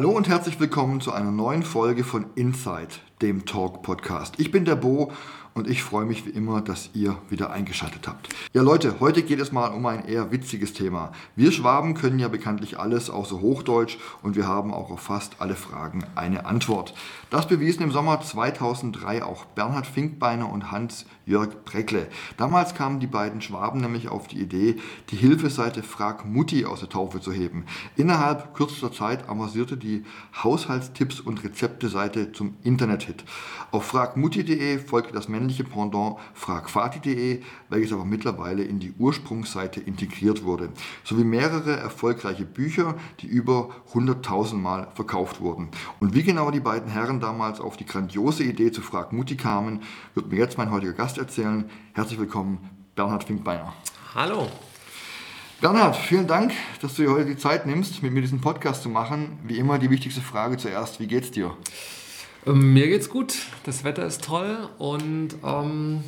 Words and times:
Hallo 0.00 0.12
und 0.12 0.30
herzlich 0.30 0.58
willkommen 0.58 1.02
zu 1.02 1.12
einer 1.12 1.30
neuen 1.30 1.62
Folge 1.62 2.04
von 2.04 2.24
Inside, 2.34 2.88
dem 3.20 3.44
Talk 3.44 3.82
Podcast. 3.82 4.36
Ich 4.38 4.50
bin 4.50 4.64
der 4.64 4.76
Bo 4.76 5.12
und 5.52 5.68
ich 5.68 5.82
freue 5.82 6.06
mich 6.06 6.24
wie 6.24 6.30
immer, 6.30 6.62
dass 6.62 6.88
ihr 6.94 7.18
wieder 7.28 7.50
eingeschaltet 7.50 8.08
habt. 8.08 8.30
Ja 8.54 8.62
Leute, 8.62 8.94
heute 9.00 9.22
geht 9.22 9.40
es 9.40 9.52
mal 9.52 9.68
um 9.68 9.84
ein 9.84 10.06
eher 10.06 10.32
witziges 10.32 10.72
Thema. 10.72 11.12
Wir 11.36 11.52
Schwaben 11.52 11.92
können 11.92 12.18
ja 12.18 12.28
bekanntlich 12.28 12.78
alles 12.78 13.10
außer 13.10 13.42
Hochdeutsch 13.42 13.98
und 14.22 14.36
wir 14.36 14.46
haben 14.46 14.72
auch 14.72 14.90
auf 14.90 15.00
fast 15.00 15.36
alle 15.38 15.54
Fragen 15.54 16.02
eine 16.14 16.46
Antwort. 16.46 16.94
Das 17.28 17.46
bewiesen 17.46 17.82
im 17.82 17.90
Sommer 17.90 18.22
2003 18.22 19.22
auch 19.22 19.44
Bernhard 19.44 19.86
Finkbeiner 19.86 20.50
und 20.50 20.72
Hans-Jörg 21.30 21.64
Breckle. 21.64 22.08
Damals 22.36 22.74
kamen 22.74 23.00
die 23.00 23.06
beiden 23.06 23.40
Schwaben 23.40 23.80
nämlich 23.80 24.08
auf 24.08 24.26
die 24.26 24.40
Idee, 24.40 24.76
die 25.10 25.16
Hilfeseite 25.16 25.82
Frag 25.82 26.26
Mutti 26.26 26.64
aus 26.64 26.80
der 26.80 26.88
Taufe 26.88 27.20
zu 27.20 27.32
heben. 27.32 27.64
Innerhalb 27.96 28.54
kürzester 28.54 28.92
Zeit 28.92 29.28
avancierte 29.28 29.76
die 29.76 30.04
Haushaltstipps 30.42 31.20
und 31.20 31.44
Rezepte-Seite 31.44 32.32
zum 32.32 32.56
Internet-Hit. 32.62 33.24
Auf 33.70 33.84
fragmutti.de 33.86 34.78
folgte 34.78 35.12
das 35.12 35.28
männliche 35.28 35.64
Pendant 35.64 36.16
fragvati.de, 36.34 37.42
welches 37.68 37.92
aber 37.92 38.04
mittlerweile 38.04 38.64
in 38.64 38.80
die 38.80 38.92
Ursprungsseite 38.98 39.80
integriert 39.80 40.44
wurde, 40.44 40.70
sowie 41.04 41.24
mehrere 41.24 41.76
erfolgreiche 41.76 42.44
Bücher, 42.44 42.96
die 43.20 43.26
über 43.26 43.70
100.000 43.94 44.54
Mal 44.54 44.88
verkauft 44.94 45.40
wurden. 45.40 45.68
Und 46.00 46.14
wie 46.14 46.22
genau 46.22 46.50
die 46.50 46.60
beiden 46.60 46.90
Herren 46.90 47.20
damals 47.20 47.60
auf 47.60 47.76
die 47.76 47.86
grandiose 47.86 48.42
Idee 48.42 48.72
zu 48.72 48.82
Frag 48.82 49.12
Mutti 49.12 49.36
kamen, 49.36 49.82
wird 50.14 50.30
mir 50.30 50.38
jetzt 50.38 50.58
mein 50.58 50.70
heutiger 50.70 50.92
Gast 50.92 51.19
erzählen. 51.20 51.70
Herzlich 51.92 52.18
willkommen, 52.18 52.58
Bernhard 52.96 53.24
Finkbeiner. 53.24 53.72
Hallo. 54.14 54.48
Bernhard, 55.60 55.94
vielen 55.94 56.26
Dank, 56.26 56.52
dass 56.80 56.94
du 56.94 57.02
dir 57.02 57.10
heute 57.10 57.26
die 57.26 57.36
Zeit 57.36 57.66
nimmst, 57.66 58.02
mit 58.02 58.12
mir 58.12 58.22
diesen 58.22 58.40
Podcast 58.40 58.82
zu 58.82 58.88
machen. 58.88 59.38
Wie 59.44 59.58
immer 59.58 59.78
die 59.78 59.90
wichtigste 59.90 60.22
Frage 60.22 60.56
zuerst, 60.56 60.98
wie 60.98 61.06
geht's 61.06 61.30
dir? 61.30 61.54
Ähm, 62.46 62.72
mir 62.72 62.88
geht's 62.88 63.10
gut, 63.10 63.34
das 63.64 63.84
Wetter 63.84 64.06
ist 64.06 64.24
toll 64.24 64.70
und 64.78 65.36
ähm, 65.44 66.02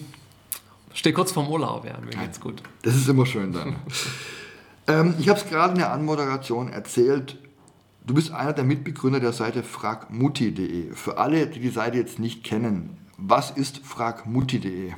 stehe 0.94 1.12
kurz 1.12 1.32
vorm 1.32 1.48
Urlaub, 1.48 1.84
ja, 1.84 1.98
mir 2.00 2.10
geht's 2.10 2.40
gut. 2.40 2.62
Das 2.80 2.94
ist 2.94 3.06
immer 3.06 3.26
schön 3.26 3.52
dann. 3.52 3.76
ähm, 4.88 5.14
ich 5.18 5.28
habe 5.28 5.38
es 5.38 5.46
gerade 5.46 5.74
in 5.74 5.78
der 5.78 5.92
Anmoderation 5.92 6.70
erzählt, 6.70 7.36
du 8.06 8.14
bist 8.14 8.32
einer 8.32 8.54
der 8.54 8.64
Mitbegründer 8.64 9.20
der 9.20 9.34
Seite 9.34 9.62
fragmutti.de. 9.62 10.94
Für 10.94 11.18
alle, 11.18 11.46
die 11.46 11.60
die 11.60 11.68
Seite 11.68 11.98
jetzt 11.98 12.18
nicht 12.18 12.42
kennen, 12.42 12.96
was 13.26 13.50
ist 13.50 13.78
fragmutti.de? 13.78 14.92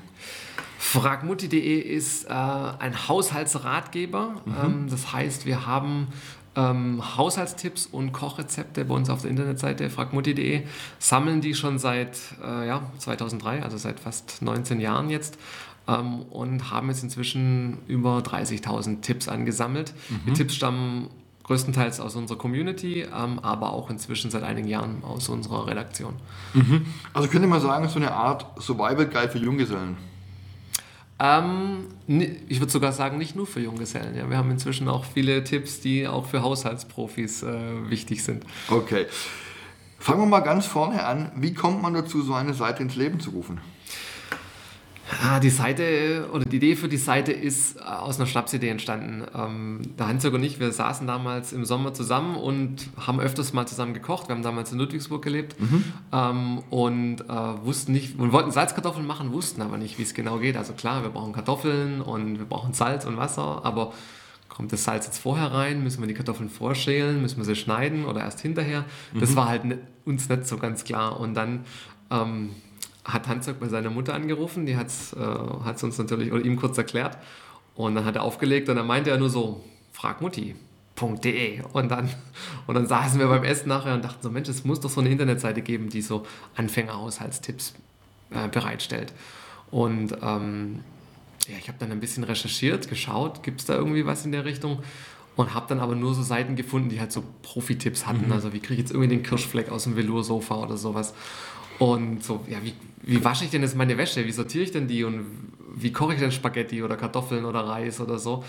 Fragmutti.de 0.78 1.78
ist 1.78 2.24
äh, 2.24 2.30
ein 2.30 3.08
Haushaltsratgeber. 3.08 4.42
Mhm. 4.44 4.54
Ähm, 4.62 4.86
das 4.90 5.12
heißt, 5.12 5.46
wir 5.46 5.66
haben 5.66 6.08
ähm, 6.56 7.16
Haushaltstipps 7.16 7.86
und 7.86 8.12
Kochrezepte 8.12 8.84
bei 8.84 8.94
uns 8.94 9.10
auf 9.10 9.22
der 9.22 9.30
Internetseite 9.30 9.90
fragmutti.de, 9.90 10.62
sammeln 10.98 11.40
die 11.40 11.54
schon 11.54 11.78
seit 11.78 12.18
äh, 12.42 12.66
ja, 12.66 12.82
2003, 12.98 13.62
also 13.62 13.76
seit 13.76 14.00
fast 14.00 14.42
19 14.42 14.80
Jahren 14.80 15.10
jetzt. 15.10 15.38
Ähm, 15.86 16.22
und 16.22 16.70
haben 16.70 16.88
jetzt 16.88 17.02
inzwischen 17.02 17.78
über 17.88 18.18
30.000 18.20 19.02
Tipps 19.02 19.28
angesammelt. 19.28 19.92
Mhm. 20.08 20.20
Die 20.26 20.32
Tipps 20.32 20.54
stammen 20.54 21.10
größtenteils 21.44 22.00
aus 22.00 22.16
unserer 22.16 22.38
Community, 22.38 23.02
ähm, 23.02 23.38
aber 23.38 23.72
auch 23.72 23.90
inzwischen 23.90 24.30
seit 24.30 24.42
einigen 24.42 24.66
Jahren 24.66 25.04
aus 25.04 25.28
unserer 25.28 25.66
Redaktion. 25.66 26.14
Mhm. 26.54 26.86
Also 27.12 27.28
könnte 27.28 27.46
man 27.46 27.60
sagen, 27.60 27.88
so 27.88 27.96
eine 27.98 28.12
Art 28.12 28.46
Survival 28.60 29.06
Guide 29.06 29.28
für 29.28 29.38
Junggesellen. 29.38 29.96
Ähm, 31.20 31.86
ich 32.48 32.60
würde 32.60 32.72
sogar 32.72 32.92
sagen, 32.92 33.18
nicht 33.18 33.36
nur 33.36 33.46
für 33.46 33.60
Junggesellen. 33.60 34.16
Ja. 34.16 34.28
Wir 34.28 34.36
haben 34.36 34.50
inzwischen 34.50 34.88
auch 34.88 35.04
viele 35.04 35.44
Tipps, 35.44 35.80
die 35.80 36.08
auch 36.08 36.26
für 36.26 36.42
Haushaltsprofis 36.42 37.44
äh, 37.44 37.88
wichtig 37.88 38.24
sind. 38.24 38.44
Okay. 38.68 39.06
Fangen 39.98 40.20
wir 40.20 40.26
mal 40.26 40.40
ganz 40.40 40.66
vorne 40.66 41.04
an. 41.04 41.30
Wie 41.36 41.54
kommt 41.54 41.80
man 41.80 41.94
dazu, 41.94 42.20
so 42.22 42.34
eine 42.34 42.52
Seite 42.52 42.82
ins 42.82 42.96
Leben 42.96 43.20
zu 43.20 43.30
rufen? 43.30 43.60
Ja, 45.22 45.40
die 45.40 45.50
Seite 45.50 46.28
oder 46.32 46.44
die 46.44 46.56
Idee 46.56 46.76
für 46.76 46.88
die 46.88 46.96
Seite 46.96 47.32
ist 47.32 47.80
aus 47.82 48.18
einer 48.18 48.26
Schnapsidee 48.26 48.68
entstanden. 48.68 49.24
Ähm, 49.34 49.80
der 49.98 50.08
Hans 50.08 50.24
und 50.24 50.42
ich, 50.42 50.60
wir 50.60 50.72
saßen 50.72 51.06
damals 51.06 51.52
im 51.52 51.64
Sommer 51.64 51.94
zusammen 51.94 52.36
und 52.36 52.88
haben 52.96 53.20
öfters 53.20 53.52
mal 53.52 53.66
zusammen 53.66 53.94
gekocht. 53.94 54.28
Wir 54.28 54.34
haben 54.34 54.42
damals 54.42 54.72
in 54.72 54.78
Ludwigsburg 54.78 55.22
gelebt 55.22 55.60
mhm. 55.60 55.84
ähm, 56.12 56.58
und 56.70 57.20
äh, 57.20 57.64
wussten 57.64 57.92
nicht, 57.92 58.18
und 58.18 58.32
wollten 58.32 58.50
Salzkartoffeln 58.50 59.06
machen, 59.06 59.32
wussten 59.32 59.62
aber 59.62 59.76
nicht, 59.76 59.98
wie 59.98 60.02
es 60.02 60.14
genau 60.14 60.38
geht. 60.38 60.56
Also 60.56 60.72
klar, 60.72 61.02
wir 61.02 61.10
brauchen 61.10 61.32
Kartoffeln 61.32 62.00
und 62.00 62.38
wir 62.38 62.46
brauchen 62.46 62.72
Salz 62.72 63.04
und 63.04 63.16
Wasser, 63.16 63.64
aber 63.64 63.92
kommt 64.48 64.72
das 64.72 64.84
Salz 64.84 65.06
jetzt 65.06 65.18
vorher 65.18 65.52
rein? 65.52 65.82
Müssen 65.82 66.00
wir 66.00 66.06
die 66.06 66.14
Kartoffeln 66.14 66.48
vorschälen? 66.48 67.20
Müssen 67.20 67.38
wir 67.38 67.44
sie 67.44 67.56
schneiden 67.56 68.04
oder 68.04 68.20
erst 68.20 68.40
hinterher? 68.40 68.84
Das 69.18 69.30
mhm. 69.30 69.36
war 69.36 69.48
halt 69.48 69.64
ne, 69.64 69.78
uns 70.04 70.28
nicht 70.28 70.46
so 70.46 70.56
ganz 70.56 70.84
klar. 70.84 71.18
Und 71.18 71.34
dann 71.34 71.64
ähm, 72.10 72.50
hat 73.04 73.28
Hanzog 73.28 73.60
bei 73.60 73.68
seiner 73.68 73.90
Mutter 73.90 74.14
angerufen, 74.14 74.66
die 74.66 74.76
hat 74.76 74.86
es 74.88 75.12
äh, 75.12 75.84
uns 75.84 75.98
natürlich 75.98 76.32
oder 76.32 76.44
ihm 76.44 76.56
kurz 76.56 76.78
erklärt. 76.78 77.18
Und 77.74 77.94
dann 77.94 78.04
hat 78.04 78.16
er 78.16 78.22
aufgelegt 78.22 78.68
und 78.68 78.76
dann 78.76 78.86
meinte 78.86 79.10
er 79.10 79.18
nur 79.18 79.30
so, 79.30 79.64
frag 79.92 80.20
Mutti.de. 80.20 81.62
Und 81.72 81.90
dann, 81.90 82.08
und 82.66 82.74
dann 82.74 82.86
saßen 82.86 83.18
wir 83.18 83.26
beim 83.26 83.44
Essen 83.44 83.68
nachher 83.68 83.94
und 83.94 84.04
dachten 84.04 84.22
so, 84.22 84.30
Mensch, 84.30 84.48
es 84.48 84.64
muss 84.64 84.80
doch 84.80 84.90
so 84.90 85.00
eine 85.00 85.10
Internetseite 85.10 85.60
geben, 85.60 85.88
die 85.88 86.02
so 86.02 86.24
Anfängerhaushaltstipps 86.54 87.74
äh, 88.30 88.48
bereitstellt. 88.48 89.12
Und 89.70 90.16
ähm, 90.22 90.80
ja, 91.48 91.56
ich 91.58 91.68
habe 91.68 91.78
dann 91.78 91.92
ein 91.92 92.00
bisschen 92.00 92.24
recherchiert, 92.24 92.88
geschaut, 92.88 93.42
gibt 93.42 93.60
es 93.60 93.66
da 93.66 93.74
irgendwie 93.74 94.06
was 94.06 94.24
in 94.24 94.32
der 94.32 94.44
Richtung? 94.44 94.82
Und 95.36 95.52
habe 95.52 95.66
dann 95.68 95.80
aber 95.80 95.96
nur 95.96 96.14
so 96.14 96.22
Seiten 96.22 96.54
gefunden, 96.54 96.90
die 96.90 97.00
halt 97.00 97.10
so 97.10 97.24
Profi-Tipps 97.42 98.06
hatten. 98.06 98.26
Mhm. 98.26 98.32
Also 98.32 98.52
wie 98.52 98.60
kriege 98.60 98.74
ich 98.74 98.80
jetzt 98.80 98.92
irgendwie 98.92 99.08
den 99.08 99.24
Kirschfleck 99.24 99.68
aus 99.68 99.82
dem 99.82 99.96
Velour-Sofa 99.96 100.54
oder 100.54 100.76
sowas. 100.76 101.12
Und 101.78 102.22
so, 102.22 102.44
ja, 102.48 102.58
wie, 102.62 102.74
wie 103.02 103.24
wasche 103.24 103.44
ich 103.44 103.50
denn 103.50 103.62
jetzt 103.62 103.76
meine 103.76 103.98
Wäsche? 103.98 104.24
Wie 104.24 104.32
sortiere 104.32 104.64
ich 104.64 104.72
denn 104.72 104.86
die? 104.86 105.04
Und 105.04 105.26
wie 105.74 105.92
koche 105.92 106.14
ich 106.14 106.20
denn 106.20 106.32
Spaghetti 106.32 106.82
oder 106.82 106.96
Kartoffeln 106.96 107.44
oder 107.44 107.60
Reis 107.60 108.00
oder 108.00 108.18
so? 108.18 108.44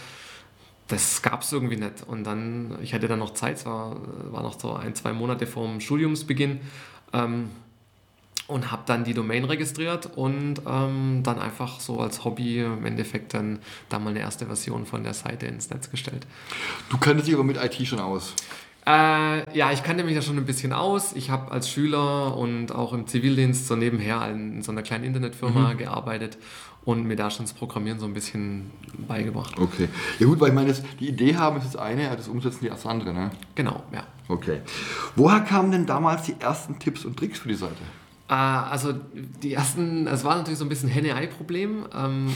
Das 0.87 1.21
gab 1.21 1.41
es 1.41 1.51
irgendwie 1.51 1.77
nicht. 1.77 2.03
Und 2.07 2.23
dann, 2.23 2.77
ich 2.81 2.93
hatte 2.93 3.07
dann 3.07 3.19
noch 3.19 3.33
Zeit, 3.33 3.57
es 3.57 3.65
war, 3.65 3.95
war 4.31 4.43
noch 4.43 4.59
so 4.59 4.73
ein, 4.73 4.93
zwei 4.93 5.13
Monate 5.13 5.47
vor 5.47 5.67
dem 5.67 5.81
Studiumsbeginn. 5.81 6.59
Ähm, 7.13 7.49
und 8.47 8.71
habe 8.71 8.83
dann 8.85 9.03
die 9.03 9.13
Domain 9.13 9.43
registriert 9.43 10.09
und 10.15 10.61
ähm, 10.67 11.21
dann 11.23 11.39
einfach 11.39 11.79
so 11.79 11.99
als 11.99 12.23
Hobby 12.23 12.59
im 12.59 12.85
Endeffekt 12.85 13.33
dann 13.33 13.59
da 13.89 13.97
mal 13.97 14.11
eine 14.11 14.19
erste 14.19 14.45
Version 14.45 14.85
von 14.85 15.03
der 15.03 15.13
Seite 15.13 15.47
ins 15.47 15.69
Netz 15.71 15.89
gestellt. 15.89 16.27
Du 16.89 16.97
kanntest 16.97 17.27
dich 17.27 17.33
aber 17.33 17.43
mit 17.43 17.57
IT 17.57 17.87
schon 17.87 17.99
aus. 17.99 18.33
Äh, 18.87 19.57
ja, 19.57 19.71
ich 19.71 19.81
kannte 19.83 20.03
mich 20.03 20.15
da 20.15 20.21
schon 20.21 20.37
ein 20.37 20.45
bisschen 20.45 20.71
aus. 20.71 21.13
Ich 21.13 21.31
habe 21.31 21.51
als 21.51 21.69
Schüler 21.69 22.37
und 22.37 22.71
auch 22.71 22.93
im 22.93 23.07
Zivildienst 23.07 23.67
so 23.67 23.75
nebenher 23.75 24.29
in 24.29 24.61
so 24.61 24.71
einer 24.71 24.83
kleinen 24.83 25.03
Internetfirma 25.03 25.73
mhm. 25.73 25.77
gearbeitet 25.77 26.37
und 26.83 27.05
mir 27.05 27.15
da 27.15 27.31
schon 27.31 27.45
das 27.45 27.53
Programmieren 27.53 27.99
so 27.99 28.05
ein 28.05 28.13
bisschen 28.13 28.69
beigebracht. 29.07 29.59
Okay. 29.59 29.89
Ja 30.19 30.27
gut, 30.27 30.39
weil 30.39 30.49
ich 30.49 30.53
meine, 30.53 30.71
die 30.99 31.09
Idee 31.09 31.35
haben 31.35 31.57
ist 31.57 31.65
das 31.65 31.75
eine, 31.75 32.15
das 32.15 32.27
Umsetzen 32.27 32.59
die 32.61 32.69
das 32.69 32.85
andere, 32.85 33.11
ne? 33.11 33.31
Genau, 33.55 33.83
ja. 33.91 34.03
Okay. 34.27 34.61
Woher 35.15 35.39
kamen 35.41 35.71
denn 35.71 35.85
damals 35.87 36.23
die 36.23 36.35
ersten 36.39 36.77
Tipps 36.77 37.05
und 37.05 37.17
Tricks 37.17 37.39
für 37.39 37.49
die 37.49 37.55
Seite? 37.55 37.81
Äh, 38.27 38.33
also 38.33 38.93
die 39.43 39.53
ersten, 39.53 40.07
es 40.07 40.23
war 40.23 40.35
natürlich 40.35 40.59
so 40.59 40.65
ein 40.65 40.69
bisschen 40.69 40.89
Henne-Ei-Problem, 40.89 41.85
ähm, 41.95 42.33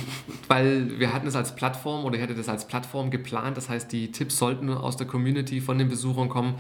weil 0.48 1.00
wir 1.00 1.14
hatten 1.14 1.28
es 1.28 1.36
als 1.36 1.56
Plattform 1.56 2.06
oder 2.06 2.16
ich 2.16 2.22
hätte 2.22 2.36
das 2.36 2.50
als 2.50 2.68
Plattform 2.68 3.10
geplant. 3.12 3.58
Das 3.58 3.70
heißt, 3.70 3.92
die 3.92 4.12
Tipps 4.12 4.38
sollten 4.38 4.70
aus 4.70 4.98
der 4.98 5.08
Community 5.08 5.62
von 5.62 5.78
den 5.78 5.90
Besuchern 5.90 6.30
kommen 6.30 6.56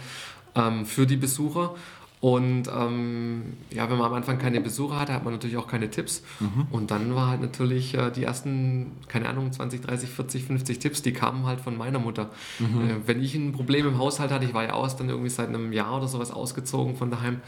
ähm, 0.55 0.85
für 0.85 1.05
die 1.05 1.17
Besucher. 1.17 1.75
Und 2.21 2.63
ähm, 2.67 3.53
ja, 3.71 3.89
wenn 3.89 3.97
man 3.97 4.07
am 4.07 4.13
Anfang 4.13 4.39
keine 4.39 4.59
Besucher 4.59 4.99
hatte, 4.99 5.13
hat 5.13 5.23
man 5.23 5.33
natürlich 5.33 5.55
auch 5.55 5.67
keine 5.67 5.89
Tipps. 5.89 6.21
Mhm. 6.41 6.67
Und 6.69 6.91
dann 6.91 7.15
war 7.15 7.29
halt 7.29 7.39
natürlich 7.39 7.93
äh, 7.93 8.11
die 8.11 8.25
ersten, 8.25 8.91
keine 9.07 9.29
Ahnung, 9.29 9.53
20, 9.53 9.79
30, 9.81 10.09
40, 10.09 10.43
50 10.43 10.79
Tipps, 10.79 11.01
die 11.01 11.13
kamen 11.13 11.45
halt 11.45 11.61
von 11.61 11.77
meiner 11.77 11.99
Mutter. 11.99 12.29
Mhm. 12.59 12.89
Äh, 12.89 13.07
wenn 13.07 13.23
ich 13.23 13.35
ein 13.35 13.53
Problem 13.53 13.87
im 13.87 13.97
Haushalt 13.97 14.31
hatte, 14.31 14.43
ich 14.43 14.53
war 14.53 14.65
ja 14.65 14.73
aus, 14.73 14.97
dann 14.97 15.07
irgendwie 15.07 15.29
seit 15.29 15.47
einem 15.47 15.71
Jahr 15.71 15.95
oder 15.95 16.09
sowas 16.09 16.31
ausgezogen 16.31 16.97
von 16.97 17.09
daheim. 17.09 17.39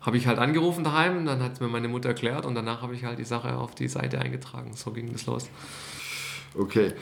Habe 0.00 0.16
ich 0.16 0.26
halt 0.26 0.38
angerufen 0.38 0.84
daheim, 0.84 1.26
dann 1.26 1.42
hat 1.42 1.54
es 1.54 1.60
mir 1.60 1.68
meine 1.68 1.88
Mutter 1.88 2.08
erklärt 2.08 2.46
und 2.46 2.54
danach 2.54 2.82
habe 2.82 2.94
ich 2.94 3.04
halt 3.04 3.18
die 3.18 3.24
Sache 3.24 3.56
auf 3.56 3.74
die 3.74 3.88
Seite 3.88 4.18
eingetragen. 4.18 4.72
So 4.74 4.92
ging 4.92 5.12
das 5.12 5.26
los. 5.26 5.48
Okay. 6.54 6.92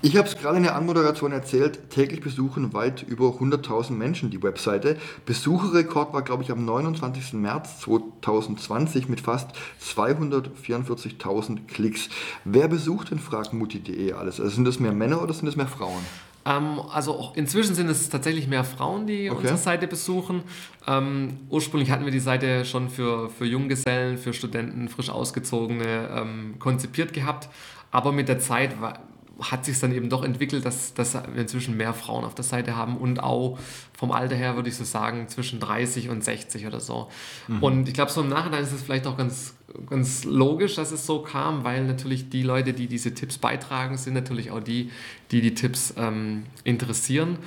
Ich 0.00 0.16
habe 0.16 0.28
es 0.28 0.36
gerade 0.36 0.58
in 0.58 0.62
der 0.62 0.76
Anmoderation 0.76 1.32
erzählt, 1.32 1.90
täglich 1.90 2.20
besuchen 2.20 2.72
weit 2.72 3.02
über 3.02 3.30
100.000 3.30 3.92
Menschen 3.92 4.30
die 4.30 4.40
Webseite. 4.44 4.96
Besucherrekord 5.26 6.12
war, 6.12 6.22
glaube 6.22 6.44
ich, 6.44 6.52
am 6.52 6.64
29. 6.64 7.32
März 7.32 7.80
2020 7.80 9.08
mit 9.08 9.20
fast 9.20 9.50
244.000 9.82 11.66
Klicks. 11.66 12.10
Wer 12.44 12.68
besucht 12.68 13.10
denn 13.10 13.18
fragmutti.de 13.18 14.12
alles? 14.12 14.40
Also 14.40 14.54
sind 14.54 14.66
das 14.66 14.78
mehr 14.78 14.92
Männer 14.92 15.20
oder 15.20 15.34
sind 15.34 15.46
das 15.46 15.56
mehr 15.56 15.66
Frauen? 15.66 16.04
Ähm, 16.48 16.80
also 16.90 17.32
inzwischen 17.34 17.74
sind 17.74 17.88
es 17.88 18.08
tatsächlich 18.08 18.48
mehr 18.48 18.64
Frauen, 18.64 19.06
die 19.06 19.30
okay. 19.30 19.40
unsere 19.40 19.58
Seite 19.58 19.86
besuchen. 19.86 20.42
Ähm, 20.86 21.40
ursprünglich 21.50 21.90
hatten 21.90 22.04
wir 22.04 22.12
die 22.12 22.20
Seite 22.20 22.64
schon 22.64 22.88
für, 22.88 23.28
für 23.28 23.44
Junggesellen, 23.44 24.16
für 24.16 24.32
Studenten, 24.32 24.88
frisch 24.88 25.10
ausgezogene 25.10 26.08
ähm, 26.10 26.54
konzipiert 26.58 27.12
gehabt. 27.12 27.48
Aber 27.90 28.12
mit 28.12 28.28
der 28.28 28.38
Zeit 28.38 28.80
war, 28.80 29.00
hat 29.40 29.64
sich 29.64 29.78
dann 29.78 29.92
eben 29.92 30.10
doch 30.10 30.24
entwickelt, 30.24 30.64
dass, 30.64 30.94
dass 30.94 31.14
wir 31.14 31.36
inzwischen 31.36 31.76
mehr 31.76 31.94
Frauen 31.94 32.24
auf 32.24 32.34
der 32.34 32.44
Seite 32.44 32.76
haben 32.76 32.96
und 32.96 33.22
auch 33.22 33.58
vom 33.96 34.10
Alter 34.10 34.34
her 34.34 34.56
würde 34.56 34.68
ich 34.68 34.76
so 34.76 34.84
sagen 34.84 35.28
zwischen 35.28 35.60
30 35.60 36.08
und 36.08 36.24
60 36.24 36.66
oder 36.66 36.80
so. 36.80 37.08
Mhm. 37.46 37.62
Und 37.62 37.88
ich 37.88 37.94
glaube, 37.94 38.10
so 38.10 38.20
im 38.20 38.28
Nachhinein 38.28 38.62
ist 38.62 38.72
es 38.72 38.82
vielleicht 38.82 39.06
auch 39.06 39.16
ganz, 39.16 39.54
ganz 39.88 40.24
logisch, 40.24 40.74
dass 40.74 40.90
es 40.90 41.06
so 41.06 41.22
kam, 41.22 41.64
weil 41.64 41.84
natürlich 41.84 42.30
die 42.30 42.42
Leute, 42.42 42.72
die 42.72 42.88
diese 42.88 43.14
Tipps 43.14 43.38
beitragen, 43.38 43.96
sind 43.96 44.14
natürlich 44.14 44.50
auch 44.50 44.60
die, 44.60 44.90
die 45.30 45.40
die 45.40 45.54
Tipps 45.54 45.94
ähm, 45.96 46.44
interessieren. 46.64 47.38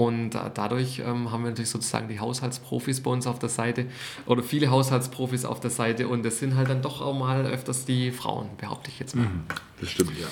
Und 0.00 0.30
dadurch 0.30 1.00
ähm, 1.00 1.30
haben 1.30 1.42
wir 1.42 1.50
natürlich 1.50 1.68
sozusagen 1.68 2.08
die 2.08 2.20
Haushaltsprofis 2.20 3.02
bei 3.02 3.10
uns 3.10 3.26
auf 3.26 3.38
der 3.38 3.50
Seite 3.50 3.84
oder 4.24 4.42
viele 4.42 4.70
Haushaltsprofis 4.70 5.44
auf 5.44 5.60
der 5.60 5.68
Seite 5.68 6.08
und 6.08 6.24
das 6.24 6.38
sind 6.38 6.56
halt 6.56 6.70
dann 6.70 6.80
doch 6.80 7.02
auch 7.02 7.12
mal 7.12 7.44
öfters 7.44 7.84
die 7.84 8.10
Frauen, 8.10 8.48
behaupte 8.56 8.90
ich 8.90 8.98
jetzt 8.98 9.14
mal. 9.14 9.26
Mhm, 9.26 9.42
das 9.78 9.90
stimmt, 9.90 10.18
ja. 10.18 10.26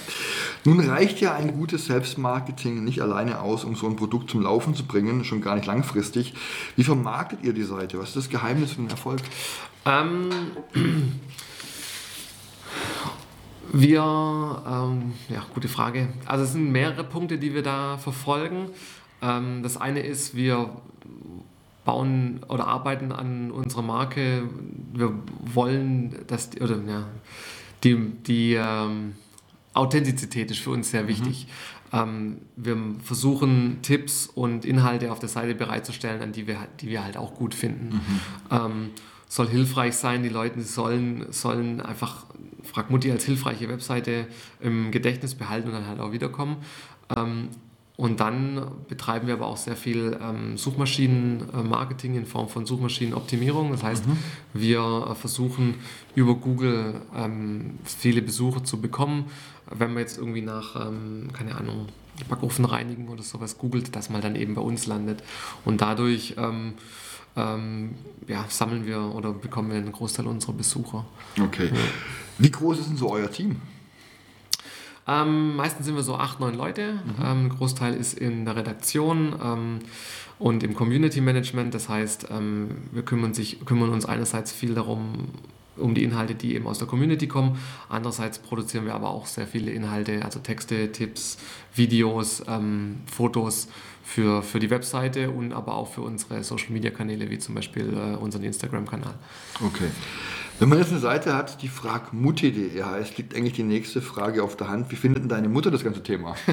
Nun 0.65 0.81
reicht 0.81 1.21
ja 1.21 1.35
ein 1.35 1.53
gutes 1.53 1.85
Selbstmarketing 1.85 2.83
nicht 2.83 3.03
alleine 3.03 3.43
aus, 3.43 3.65
um 3.65 3.77
so 3.77 3.87
ein 3.87 3.97
Produkt 3.97 4.31
zum 4.31 4.41
Laufen 4.41 4.75
zu 4.75 4.87
bringen, 4.87 5.23
schon 5.27 5.43
gar 5.43 5.55
nicht 5.55 5.67
langfristig. 5.67 6.33
Wie 6.77 6.85
vermarktet 6.85 7.41
ihr 7.43 7.53
die 7.53 7.65
Seite? 7.65 7.99
Was 7.99 8.09
ist 8.09 8.17
das 8.17 8.29
Geheimnis 8.31 8.71
für 8.71 8.81
den 8.81 8.89
Erfolg? 8.89 9.21
Ähm, 9.85 10.31
wir, 13.71 14.01
ähm, 14.67 15.13
ja, 15.29 15.45
gute 15.53 15.69
Frage. 15.69 16.09
Also 16.25 16.45
es 16.45 16.53
sind 16.53 16.73
mehrere 16.73 17.05
Punkte, 17.05 17.37
die 17.37 17.53
wir 17.53 17.63
da 17.63 17.99
verfolgen. 17.99 18.71
Ähm, 19.23 19.63
das 19.63 19.77
eine 19.77 20.01
ist, 20.01 20.35
wir 20.35 20.71
bauen 21.85 22.41
oder 22.49 22.67
arbeiten 22.67 23.13
an 23.13 23.51
unserer 23.51 23.83
Marke. 23.83 24.43
Wir 24.93 25.13
wollen, 25.41 26.17
dass 26.27 26.51
die, 26.51 26.61
oder 26.61 26.77
ja, 26.87 27.07
die, 27.83 27.97
die 28.27 28.55
ähm, 28.55 29.15
Authentizität 29.73 30.51
ist 30.51 30.61
für 30.61 30.71
uns 30.71 30.91
sehr 30.91 31.05
mhm. 31.05 31.09
wichtig. 31.09 31.47
Mhm. 31.47 31.99
Ähm, 31.99 32.39
wir 32.57 32.77
versuchen 33.03 33.79
Tipps 33.81 34.27
und 34.27 34.65
Inhalte 34.65 35.11
auf 35.11 35.19
der 35.19 35.31
Seite 35.31 35.55
bereitzustellen, 35.55 36.21
an 36.21 36.33
die 36.33 36.47
wir, 36.47 36.59
die 36.81 36.89
wir 36.89 37.03
halt 37.03 37.17
auch 37.17 37.35
gut 37.35 37.55
finden. 37.55 37.95
Mhm. 37.95 38.21
Ähm, 38.51 38.91
soll 39.29 39.49
hilfreich 39.49 39.95
sein, 39.95 40.23
die 40.23 40.29
Leute 40.29 40.61
sollen, 40.63 41.33
sollen 41.33 41.81
einfach 41.81 42.27
Frag 42.65 42.91
Mutti 42.91 43.11
als 43.11 43.25
hilfreiche 43.25 43.69
Webseite 43.69 44.27
im 44.61 44.91
Gedächtnis 44.91 45.35
behalten 45.35 45.69
und 45.69 45.75
dann 45.75 45.87
halt 45.87 46.01
auch 46.01 46.13
wiederkommen. 46.13 46.57
Und 47.99 48.21
dann 48.21 48.63
betreiben 48.89 49.27
wir 49.27 49.35
aber 49.35 49.49
auch 49.49 49.57
sehr 49.57 49.75
viel 49.75 50.17
ähm, 50.23 50.57
Suchmaschinenmarketing 50.57 52.15
in 52.15 52.27
Form 52.27 52.49
von 52.49 52.65
Suchmaschinenoptimierung. 52.65 53.73
Das 53.73 53.83
heißt, 53.83 54.07
mhm. 54.07 54.17
wir 54.55 55.17
versuchen 55.19 55.75
über 56.15 56.37
Google 56.37 57.01
ähm, 57.13 57.81
viele 57.83 58.23
Besucher 58.23 58.63
zu 58.63 58.81
bekommen. 58.81 59.25
Wenn 59.69 59.95
man 59.95 60.03
jetzt 60.03 60.17
irgendwie 60.17 60.43
nach, 60.43 60.77
ähm, 60.77 61.31
keine 61.33 61.57
Ahnung, 61.57 61.89
Backofen 62.29 62.67
reinigen 62.67 63.09
oder 63.09 63.25
sowas 63.25 63.59
googelt, 63.59 63.97
dass 63.97 64.11
man 64.11 64.21
dann 64.21 64.37
eben 64.37 64.55
bei 64.55 64.63
uns 64.63 64.87
landet. 64.87 65.25
Und 65.65 65.81
dadurch 65.81 66.37
ähm, 66.39 66.75
ähm, 67.35 67.97
ja, 68.29 68.45
sammeln 68.49 68.87
wir 68.87 69.13
oder 69.13 69.33
bekommen 69.33 69.71
wir 69.71 69.77
einen 69.77 69.91
Großteil 69.91 70.29
unserer 70.29 70.53
Besucher. 70.53 71.05
Okay. 71.41 71.67
Ja. 71.67 71.81
Wie 72.39 72.51
groß 72.53 72.79
ist 72.79 72.91
denn 72.91 72.97
so 72.97 73.11
euer 73.11 73.29
Team? 73.29 73.61
Ähm, 75.09 75.57
meistens 75.57 75.87
sind 75.87 75.97
wir 75.97 76.03
so 76.03 76.17
acht, 76.17 76.39
neun 76.39 76.55
Leute. 76.55 76.93
Mhm. 76.93 77.25
Ähm, 77.25 77.47
ein 77.47 77.49
Großteil 77.49 77.95
ist 77.95 78.19
in 78.19 78.45
der 78.45 78.57
Redaktion 78.57 79.35
ähm, 79.43 79.79
und 80.39 80.63
im 80.63 80.75
Community 80.75 81.21
Management. 81.21 81.75
Das 81.75 81.89
heißt, 81.89 82.29
ähm, 82.31 82.69
wir 82.93 83.03
kümmern, 83.03 83.33
sich, 83.33 83.65
kümmern 83.65 83.89
uns 83.91 84.05
einerseits 84.05 84.53
viel 84.53 84.75
darum, 84.75 85.29
um 85.77 85.95
die 85.95 86.05
Inhalte, 86.05 86.35
die 86.35 86.55
eben 86.55 86.67
aus 86.67 86.79
der 86.79 86.87
Community 86.87 87.27
kommen. 87.27 87.59
Andererseits 87.89 88.39
produzieren 88.39 88.85
wir 88.85 88.95
aber 88.95 89.09
auch 89.09 89.27
sehr 89.27 89.47
viele 89.47 89.71
Inhalte, 89.71 90.25
also 90.25 90.41
Texte, 90.41 90.93
Tipps, 90.93 91.39
Videos, 91.75 92.43
ähm, 92.47 92.97
Fotos 93.07 93.69
für, 94.05 94.43
für 94.43 94.59
die 94.59 94.71
Webseite 94.71 95.31
und 95.31 95.53
aber 95.53 95.75
auch 95.75 95.93
für 95.93 96.01
unsere 96.01 96.43
Social-Media-Kanäle, 96.43 97.31
wie 97.31 97.39
zum 97.39 97.55
Beispiel 97.55 97.95
äh, 97.95 98.17
unseren 98.17 98.43
Instagram-Kanal. 98.45 99.15
Okay. 99.65 99.91
Wenn 100.59 100.69
man 100.69 100.79
jetzt 100.79 100.91
eine 100.91 101.01
Seite 101.01 101.35
hat, 101.35 101.63
die 101.63 101.69
fragmutti.de 101.69 102.83
heißt, 102.83 103.17
liegt 103.17 103.37
eigentlich 103.37 103.53
die 103.53 103.63
nächste 103.63 104.03
Frage 104.03 104.43
auf 104.43 104.57
der 104.57 104.69
Hand. 104.69 104.91
Wie 104.91 104.97
findet 104.97 105.23
denn 105.23 105.29
deine 105.29 105.49
Mutter 105.49 105.71
das 105.71 105.85
ganze 105.85 106.03
Thema? 106.03 106.35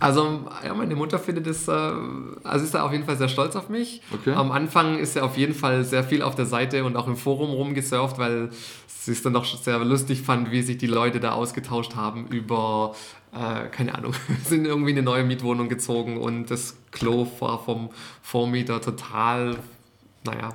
Also, 0.00 0.46
ja, 0.64 0.74
meine 0.74 0.94
Mutter 0.94 1.18
findet 1.18 1.48
es, 1.48 1.66
äh, 1.66 1.72
also 1.72 2.64
ist 2.64 2.72
da 2.72 2.84
auf 2.84 2.92
jeden 2.92 3.04
Fall 3.04 3.16
sehr 3.16 3.28
stolz 3.28 3.56
auf 3.56 3.68
mich. 3.68 4.00
Okay. 4.12 4.32
Am 4.32 4.52
Anfang 4.52 4.98
ist 4.98 5.16
er 5.16 5.24
auf 5.24 5.36
jeden 5.36 5.54
Fall 5.54 5.84
sehr 5.84 6.04
viel 6.04 6.22
auf 6.22 6.36
der 6.36 6.46
Seite 6.46 6.84
und 6.84 6.96
auch 6.96 7.08
im 7.08 7.16
Forum 7.16 7.50
rumgesurft, 7.50 8.16
weil 8.16 8.50
sie 8.86 9.12
es 9.12 9.22
dann 9.22 9.32
doch 9.32 9.44
sehr 9.44 9.78
lustig 9.84 10.22
fand, 10.22 10.52
wie 10.52 10.62
sich 10.62 10.78
die 10.78 10.86
Leute 10.86 11.18
da 11.18 11.32
ausgetauscht 11.32 11.96
haben 11.96 12.28
über, 12.28 12.94
äh, 13.32 13.68
keine 13.70 13.94
Ahnung, 13.96 14.14
sind 14.44 14.66
irgendwie 14.66 14.92
in 14.92 14.98
eine 14.98 15.04
neue 15.04 15.24
Mietwohnung 15.24 15.68
gezogen 15.68 16.16
und 16.16 16.46
das 16.46 16.76
Klo 16.92 17.26
war 17.40 17.58
vom 17.62 17.90
Vormieter 18.22 18.80
total, 18.80 19.56
naja, 20.24 20.50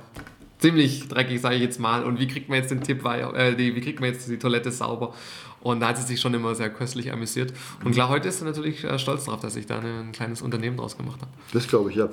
ziemlich 0.64 1.08
dreckig, 1.08 1.42
sage 1.42 1.56
ich 1.56 1.60
jetzt 1.60 1.78
mal. 1.78 2.04
Und 2.04 2.18
wie 2.18 2.26
kriegt 2.26 2.48
man 2.48 2.56
jetzt 2.58 2.70
den 2.70 2.80
Tipp, 2.80 3.04
äh, 3.04 3.54
die, 3.54 3.76
wie 3.76 3.82
kriegt 3.82 4.00
man 4.00 4.10
jetzt 4.10 4.28
die 4.28 4.38
Toilette 4.38 4.70
sauber? 4.70 5.14
Und 5.60 5.80
da 5.80 5.88
hat 5.88 5.98
sie 5.98 6.04
sich 6.04 6.20
schon 6.20 6.32
immer 6.32 6.54
sehr 6.54 6.70
köstlich 6.70 7.12
amüsiert. 7.12 7.52
Und 7.84 7.92
klar, 7.92 8.08
heute 8.08 8.28
ist 8.28 8.38
sie 8.38 8.46
natürlich 8.46 8.82
äh, 8.82 8.98
stolz 8.98 9.26
darauf, 9.26 9.40
dass 9.40 9.56
ich 9.56 9.66
da 9.66 9.78
ein 9.78 10.12
kleines 10.12 10.40
Unternehmen 10.40 10.78
draus 10.78 10.96
gemacht 10.96 11.20
habe. 11.20 11.30
Das 11.52 11.68
glaube 11.68 11.90
ich, 11.90 11.96
ja. 11.96 12.08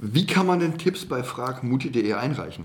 Wie 0.00 0.26
kann 0.26 0.46
man 0.46 0.58
denn 0.58 0.78
Tipps 0.78 1.04
bei 1.06 1.22
fragmuti.de 1.22 2.12
einreichen? 2.12 2.64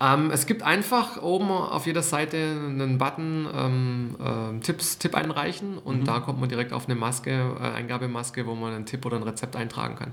Ähm, 0.00 0.30
es 0.30 0.46
gibt 0.46 0.62
einfach 0.62 1.20
oben 1.20 1.50
auf 1.50 1.86
jeder 1.86 2.02
Seite 2.02 2.36
einen 2.36 2.96
Button 2.96 3.48
ähm, 3.54 4.16
äh, 4.18 4.60
Tipps, 4.60 4.96
Tipp 4.98 5.14
einreichen 5.14 5.76
und 5.76 6.00
mhm. 6.00 6.04
da 6.04 6.20
kommt 6.20 6.40
man 6.40 6.48
direkt 6.48 6.72
auf 6.72 6.86
eine 6.86 6.94
Maske, 6.94 7.54
äh, 7.60 7.76
Eingabemaske, 7.76 8.46
wo 8.46 8.54
man 8.54 8.72
einen 8.72 8.86
Tipp 8.86 9.04
oder 9.04 9.16
ein 9.16 9.24
Rezept 9.24 9.56
eintragen 9.56 9.96
kann. 9.96 10.12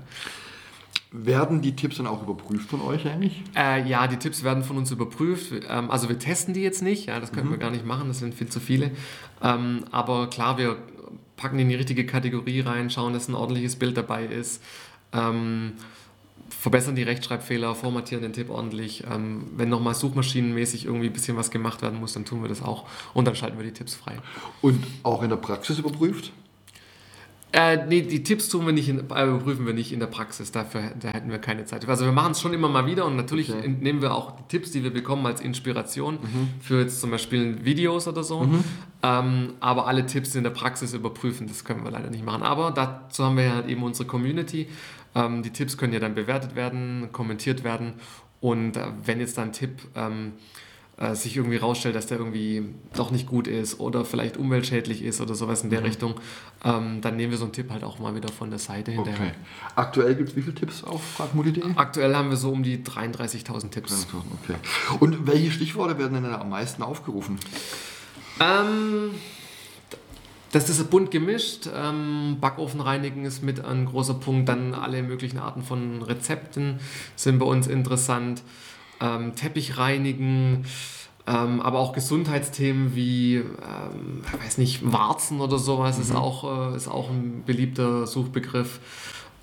Werden 1.12 1.62
die 1.62 1.76
Tipps 1.76 1.98
dann 1.98 2.06
auch 2.06 2.22
überprüft 2.22 2.68
von 2.68 2.80
euch 2.80 3.06
eigentlich? 3.06 3.42
Äh, 3.56 3.88
ja, 3.88 4.08
die 4.08 4.16
Tipps 4.16 4.42
werden 4.42 4.64
von 4.64 4.76
uns 4.76 4.90
überprüft. 4.90 5.52
Ähm, 5.68 5.90
also 5.90 6.08
wir 6.08 6.18
testen 6.18 6.52
die 6.52 6.62
jetzt 6.62 6.82
nicht, 6.82 7.06
ja, 7.06 7.20
das 7.20 7.32
können 7.32 7.46
mhm. 7.46 7.52
wir 7.52 7.58
gar 7.58 7.70
nicht 7.70 7.86
machen, 7.86 8.08
das 8.08 8.18
sind 8.18 8.34
viel 8.34 8.48
zu 8.48 8.60
viele. 8.60 8.90
Ähm, 9.42 9.84
aber 9.92 10.28
klar, 10.28 10.58
wir 10.58 10.76
packen 11.36 11.58
die 11.58 11.62
in 11.62 11.68
die 11.68 11.76
richtige 11.76 12.06
Kategorie 12.06 12.60
rein, 12.60 12.90
schauen, 12.90 13.12
dass 13.12 13.28
ein 13.28 13.34
ordentliches 13.34 13.76
Bild 13.76 13.96
dabei 13.96 14.24
ist. 14.24 14.62
Ähm, 15.12 15.74
verbessern 16.48 16.96
die 16.96 17.02
Rechtschreibfehler, 17.02 17.74
formatieren 17.74 18.22
den 18.22 18.32
Tipp 18.32 18.50
ordentlich. 18.50 19.04
Ähm, 19.10 19.44
wenn 19.56 19.68
nochmal 19.68 19.94
suchmaschinenmäßig 19.94 20.86
irgendwie 20.86 21.06
ein 21.06 21.12
bisschen 21.12 21.36
was 21.36 21.50
gemacht 21.50 21.82
werden 21.82 22.00
muss, 22.00 22.14
dann 22.14 22.24
tun 22.24 22.42
wir 22.42 22.48
das 22.48 22.62
auch 22.62 22.86
und 23.14 23.26
dann 23.26 23.36
schalten 23.36 23.58
wir 23.58 23.64
die 23.64 23.72
Tipps 23.72 23.94
frei. 23.94 24.16
Und 24.62 24.84
auch 25.02 25.22
in 25.22 25.30
der 25.30 25.36
Praxis 25.36 25.78
überprüft? 25.78 26.32
Äh, 27.52 27.86
nee, 27.86 28.02
die 28.02 28.22
Tipps 28.22 28.48
tun 28.48 28.66
wir 28.66 28.72
nicht 28.72 28.88
in, 28.88 28.98
äh, 28.98 29.02
prüfen 29.02 29.66
wir 29.66 29.72
nicht 29.72 29.92
in 29.92 30.00
der 30.00 30.08
Praxis, 30.08 30.50
dafür 30.50 30.92
da 31.00 31.08
hätten 31.08 31.30
wir 31.30 31.38
keine 31.38 31.64
Zeit. 31.64 31.88
Also 31.88 32.04
wir 32.04 32.12
machen 32.12 32.32
es 32.32 32.40
schon 32.40 32.52
immer 32.52 32.68
mal 32.68 32.86
wieder 32.86 33.06
und 33.06 33.16
natürlich 33.16 33.50
okay. 33.50 33.68
nehmen 33.68 34.02
wir 34.02 34.14
auch 34.14 34.32
die 34.36 34.42
Tipps, 34.48 34.72
die 34.72 34.82
wir 34.82 34.92
bekommen, 34.92 35.24
als 35.26 35.40
Inspiration 35.40 36.14
mhm. 36.14 36.48
für 36.60 36.80
jetzt 36.80 37.00
zum 37.00 37.10
Beispiel 37.12 37.64
Videos 37.64 38.08
oder 38.08 38.24
so. 38.24 38.42
Mhm. 38.42 38.64
Ähm, 39.02 39.52
aber 39.60 39.86
alle 39.86 40.06
Tipps 40.06 40.34
in 40.34 40.42
der 40.42 40.50
Praxis 40.50 40.92
überprüfen, 40.92 41.46
das 41.46 41.64
können 41.64 41.84
wir 41.84 41.92
leider 41.92 42.10
nicht 42.10 42.24
machen. 42.24 42.42
Aber 42.42 42.72
dazu 42.72 43.24
haben 43.24 43.36
wir 43.36 43.54
halt 43.54 43.68
eben 43.68 43.82
unsere 43.84 44.08
Community. 44.08 44.68
Ähm, 45.14 45.42
die 45.42 45.50
Tipps 45.50 45.78
können 45.78 45.92
ja 45.92 46.00
dann 46.00 46.14
bewertet 46.14 46.56
werden, 46.56 47.10
kommentiert 47.12 47.62
werden 47.62 47.94
und 48.40 48.76
äh, 48.76 48.88
wenn 49.04 49.20
jetzt 49.20 49.38
dann 49.38 49.48
ein 49.48 49.52
Tipp... 49.52 49.80
Ähm, 49.94 50.32
äh, 50.98 51.14
sich 51.14 51.36
irgendwie 51.36 51.58
rausstellt, 51.58 51.94
dass 51.94 52.06
der 52.06 52.18
irgendwie 52.18 52.64
doch 52.94 53.10
nicht 53.10 53.26
gut 53.26 53.46
ist 53.46 53.80
oder 53.80 54.04
vielleicht 54.06 54.38
umweltschädlich 54.38 55.02
ist 55.02 55.20
oder 55.20 55.34
sowas 55.34 55.62
in 55.62 55.68
der 55.68 55.80
mhm. 55.80 55.86
Richtung, 55.86 56.14
ähm, 56.64 57.00
dann 57.02 57.16
nehmen 57.16 57.32
wir 57.32 57.38
so 57.38 57.44
einen 57.44 57.52
Tipp 57.52 57.70
halt 57.70 57.84
auch 57.84 57.98
mal 57.98 58.14
wieder 58.14 58.28
von 58.28 58.48
der 58.48 58.58
Seite 58.58 58.92
hinterher. 58.92 59.26
Okay. 59.26 59.36
Aktuell 59.74 60.14
gibt 60.14 60.30
es 60.30 60.36
wie 60.36 60.42
viele 60.42 60.54
Tipps 60.54 60.82
auf 60.84 61.02
fragmodi.de? 61.02 61.64
Aktuell 61.76 62.14
haben 62.14 62.30
wir 62.30 62.38
so 62.38 62.50
um 62.50 62.62
die 62.62 62.78
33.000 62.78 63.70
Tipps. 63.70 64.06
Okay. 64.42 64.56
Und 65.00 65.26
welche 65.26 65.50
Stichworte 65.50 65.98
werden 65.98 66.14
denn 66.14 66.24
am 66.32 66.48
meisten 66.48 66.82
aufgerufen? 66.82 67.38
Ähm, 68.40 69.10
das 70.52 70.70
ist 70.70 70.88
bunt 70.88 71.10
gemischt. 71.10 71.68
Ähm, 71.74 72.38
Backofen 72.40 72.80
reinigen 72.80 73.26
ist 73.26 73.42
mit 73.42 73.62
ein 73.62 73.84
großer 73.84 74.14
Punkt. 74.14 74.48
Dann 74.48 74.72
alle 74.72 75.02
möglichen 75.02 75.38
Arten 75.38 75.62
von 75.62 76.00
Rezepten 76.00 76.80
sind 77.16 77.38
bei 77.38 77.44
uns 77.44 77.66
interessant 77.66 78.42
ähm, 79.00 79.34
Teppich 79.34 79.78
reinigen, 79.78 80.64
Ähm, 81.28 81.60
aber 81.60 81.80
auch 81.80 81.92
Gesundheitsthemen 81.92 82.94
wie, 82.94 83.36
ähm, 83.38 84.22
weiß 84.40 84.58
nicht, 84.58 84.92
Warzen 84.92 85.40
oder 85.40 85.58
sowas 85.58 85.96
mhm. 85.96 86.02
ist, 86.02 86.14
auch, 86.14 86.72
äh, 86.72 86.76
ist 86.76 86.86
auch 86.86 87.10
ein 87.10 87.42
beliebter 87.44 88.06
Suchbegriff. 88.06 88.78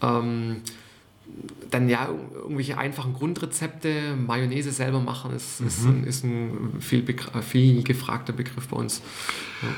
Ähm, 0.01 0.61
dann 1.69 1.89
ja, 1.89 2.07
irgendwelche 2.35 2.77
einfachen 2.77 3.13
Grundrezepte, 3.13 4.15
Mayonnaise 4.15 4.71
selber 4.71 5.01
machen, 5.01 5.35
ist, 5.35 5.59
mhm. 5.59 5.67
ist, 5.67 5.83
ein, 5.83 6.03
ist 6.05 6.23
ein 6.23 6.77
viel, 6.79 7.03
viel 7.41 7.83
gefragter 7.83 8.31
Begriff 8.31 8.67
bei 8.69 8.77
uns. 8.77 9.01
Ja. 9.61 9.69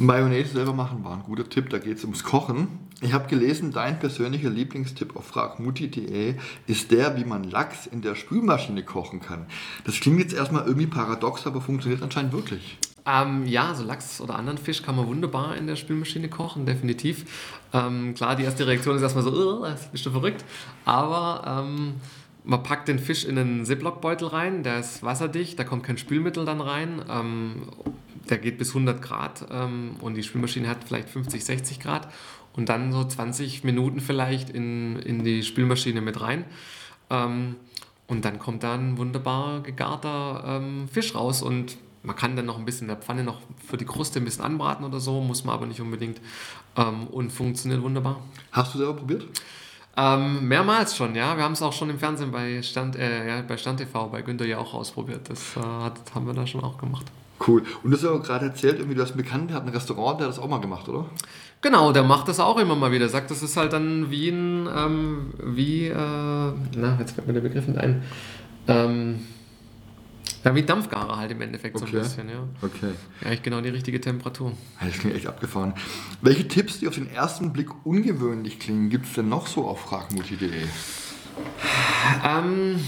Mayonnaise 0.00 0.52
selber 0.52 0.72
machen 0.72 1.02
war 1.02 1.12
ein 1.12 1.24
guter 1.24 1.48
Tipp, 1.48 1.70
da 1.70 1.78
geht 1.78 1.98
es 1.98 2.04
ums 2.04 2.22
Kochen. 2.22 2.68
Ich 3.00 3.12
habe 3.12 3.28
gelesen, 3.28 3.72
dein 3.72 3.98
persönlicher 3.98 4.48
Lieblingstipp 4.48 5.16
auf 5.16 5.26
fragmutti.de 5.26 6.36
ist 6.68 6.92
der, 6.92 7.16
wie 7.16 7.24
man 7.24 7.42
Lachs 7.42 7.86
in 7.86 8.00
der 8.00 8.14
Spülmaschine 8.14 8.84
kochen 8.84 9.20
kann. 9.20 9.46
Das 9.84 9.98
klingt 9.98 10.20
jetzt 10.20 10.34
erstmal 10.34 10.66
irgendwie 10.66 10.86
paradox, 10.86 11.48
aber 11.48 11.60
funktioniert 11.60 12.00
anscheinend 12.02 12.32
wirklich. 12.32 12.78
Ähm, 13.06 13.44
ja, 13.46 13.74
so 13.74 13.82
Lachs 13.82 14.20
oder 14.20 14.36
anderen 14.36 14.58
Fisch 14.58 14.82
kann 14.82 14.94
man 14.94 15.08
wunderbar 15.08 15.56
in 15.56 15.66
der 15.66 15.74
Spülmaschine 15.74 16.28
kochen, 16.28 16.64
definitiv. 16.64 17.24
Ähm, 17.72 18.14
klar, 18.14 18.36
die 18.36 18.44
erste 18.44 18.68
Reaktion 18.68 18.94
ist 18.94 19.02
erstmal 19.02 19.24
so, 19.24 19.66
bist 19.90 20.06
du 20.06 20.10
verrückt? 20.10 20.44
Aber 20.84 21.64
ähm, 21.66 21.94
man 22.44 22.62
packt 22.62 22.86
den 22.86 23.00
Fisch 23.00 23.24
in 23.24 23.36
einen 23.36 23.64
Ziploc-Beutel 23.64 24.28
rein, 24.28 24.62
der 24.62 24.78
ist 24.78 25.02
wasserdicht, 25.02 25.58
da 25.58 25.64
kommt 25.64 25.82
kein 25.82 25.98
Spülmittel 25.98 26.44
dann 26.44 26.60
rein. 26.60 27.02
Der 28.30 28.38
geht 28.38 28.58
bis 28.58 28.70
100 28.70 29.00
Grad 29.00 29.46
ähm, 29.50 29.96
und 30.00 30.14
die 30.14 30.22
Spülmaschine 30.22 30.68
hat 30.68 30.84
vielleicht 30.84 31.08
50, 31.08 31.44
60 31.44 31.80
Grad 31.80 32.08
und 32.54 32.68
dann 32.68 32.92
so 32.92 33.04
20 33.04 33.64
Minuten 33.64 34.00
vielleicht 34.00 34.50
in, 34.50 34.96
in 34.96 35.24
die 35.24 35.42
Spülmaschine 35.42 36.00
mit 36.00 36.20
rein. 36.20 36.44
Ähm, 37.10 37.56
und 38.06 38.24
dann 38.24 38.38
kommt 38.38 38.62
da 38.62 38.74
ein 38.74 38.96
wunderbar 38.98 39.60
gegarter 39.60 40.42
ähm, 40.46 40.88
Fisch 40.88 41.14
raus 41.14 41.42
und 41.42 41.76
man 42.02 42.16
kann 42.16 42.36
dann 42.36 42.46
noch 42.46 42.58
ein 42.58 42.64
bisschen 42.64 42.88
in 42.88 42.94
der 42.94 42.96
Pfanne 42.96 43.22
noch 43.22 43.40
für 43.66 43.76
die 43.76 43.84
Kruste 43.84 44.18
ein 44.18 44.24
bisschen 44.24 44.44
anbraten 44.44 44.84
oder 44.84 44.98
so, 44.98 45.20
muss 45.20 45.44
man 45.44 45.54
aber 45.54 45.66
nicht 45.66 45.80
unbedingt 45.80 46.20
ähm, 46.76 47.06
und 47.08 47.30
funktioniert 47.30 47.82
wunderbar. 47.82 48.22
Hast 48.52 48.74
du 48.74 48.78
selber 48.78 48.94
probiert? 48.94 49.26
Ähm, 49.96 50.46
mehrmals 50.46 50.96
schon, 50.96 51.14
ja. 51.14 51.36
Wir 51.36 51.44
haben 51.44 51.52
es 51.52 51.60
auch 51.60 51.72
schon 51.72 51.90
im 51.90 51.98
Fernsehen 51.98 52.30
bei 52.30 52.62
Stand, 52.62 52.96
äh, 52.96 53.28
ja, 53.28 53.42
bei 53.42 53.56
Stand 53.56 53.80
TV, 53.80 54.08
bei 54.08 54.22
Günther 54.22 54.46
ja 54.46 54.58
auch 54.58 54.72
ausprobiert. 54.72 55.28
Das 55.28 55.56
äh, 55.56 55.60
hat, 55.60 56.00
haben 56.14 56.26
wir 56.26 56.34
da 56.34 56.46
schon 56.46 56.62
auch 56.62 56.78
gemacht. 56.78 57.06
Cool. 57.46 57.62
Und 57.82 57.90
du 57.90 57.96
hast 57.96 58.04
ja 58.04 58.16
gerade 58.16 58.46
erzählt, 58.46 58.78
irgendwie, 58.78 58.94
du 58.94 59.02
hast 59.02 59.10
einen 59.10 59.22
Bekannten, 59.22 59.48
der 59.48 59.56
hat 59.56 59.64
ein 59.64 59.68
Restaurant, 59.68 60.20
der 60.20 60.26
hat 60.26 60.34
das 60.34 60.42
auch 60.42 60.48
mal 60.48 60.60
gemacht, 60.60 60.88
oder? 60.88 61.06
Genau, 61.60 61.92
der 61.92 62.04
macht 62.04 62.28
das 62.28 62.40
auch 62.40 62.58
immer 62.58 62.76
mal 62.76 62.92
wieder. 62.92 63.08
Sagt, 63.08 63.30
das 63.30 63.42
ist 63.42 63.56
halt 63.56 63.72
dann 63.72 64.10
wie 64.10 64.28
ein, 64.28 64.68
ähm, 64.74 65.34
wie, 65.42 65.86
äh, 65.86 65.94
na, 65.94 66.96
jetzt 66.98 67.12
fällt 67.12 67.26
mir 67.26 67.32
der 67.32 67.40
Begriff 67.40 67.66
nicht 67.66 67.78
ein. 67.78 68.02
Ähm, 68.68 69.20
ja, 70.44 70.54
wie 70.54 70.62
Dampfgarer 70.62 71.16
halt 71.16 71.32
im 71.32 71.40
Endeffekt 71.40 71.76
okay. 71.76 71.86
so 71.90 71.96
ein 71.96 72.02
bisschen, 72.02 72.28
ja. 72.28 72.44
Okay. 72.62 72.92
Echt 73.24 73.42
genau 73.42 73.60
die 73.60 73.70
richtige 73.70 74.00
Temperatur. 74.00 74.52
Das 74.80 74.98
klingt 74.98 75.16
echt 75.16 75.26
abgefahren. 75.26 75.74
Welche 76.22 76.46
Tipps, 76.46 76.78
die 76.78 76.86
auf 76.86 76.94
den 76.94 77.10
ersten 77.10 77.52
Blick 77.52 77.68
ungewöhnlich 77.84 78.58
klingen, 78.60 78.88
gibt 78.88 79.06
es 79.06 79.14
denn 79.14 79.28
noch 79.28 79.46
so 79.46 79.66
auf 79.66 79.80
fragmutti.de? 79.80 80.50
Ähm, 82.24 82.80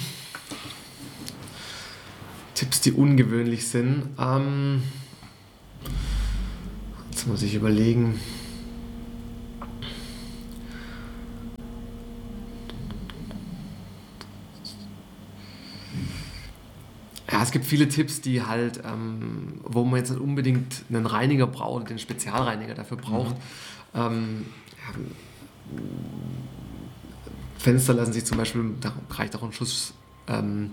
Tipps, 2.61 2.83
die 2.83 2.93
ungewöhnlich 2.93 3.67
sind. 3.67 4.03
Ähm, 4.19 4.83
jetzt 7.11 7.27
muss 7.27 7.41
ich 7.43 7.55
überlegen. 7.55 8.21
Ja, 17.33 17.43
es 17.43 17.51
gibt 17.51 17.65
viele 17.65 17.89
Tipps, 17.89 18.21
die 18.21 18.43
halt, 18.43 18.83
ähm, 18.85 19.63
wo 19.65 19.83
man 19.87 20.01
jetzt 20.01 20.11
nicht 20.11 20.21
unbedingt 20.21 20.85
einen 20.91 21.07
Reiniger 21.07 21.47
braucht, 21.47 21.89
den 21.89 21.99
Spezialreiniger 21.99 22.75
dafür 22.75 22.99
braucht. 22.99 23.37
Mhm. 23.95 24.01
Ähm, 24.01 24.47
ja, 24.77 25.01
Fenster 27.57 27.95
lassen 27.95 28.13
sich 28.13 28.27
zum 28.27 28.37
Beispiel, 28.37 28.75
da 28.83 28.93
reicht 29.09 29.35
auch 29.35 29.45
ein 29.45 29.53
Schuss 29.55 29.95
ähm, 30.29 30.73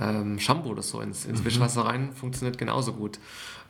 ähm, 0.00 0.38
Shampoo 0.38 0.70
oder 0.70 0.82
so 0.82 1.00
ins, 1.00 1.24
ins 1.24 1.40
mhm. 1.40 1.44
Wischwasser 1.44 1.82
rein, 1.82 2.12
funktioniert 2.12 2.58
genauso 2.58 2.92
gut. 2.92 3.18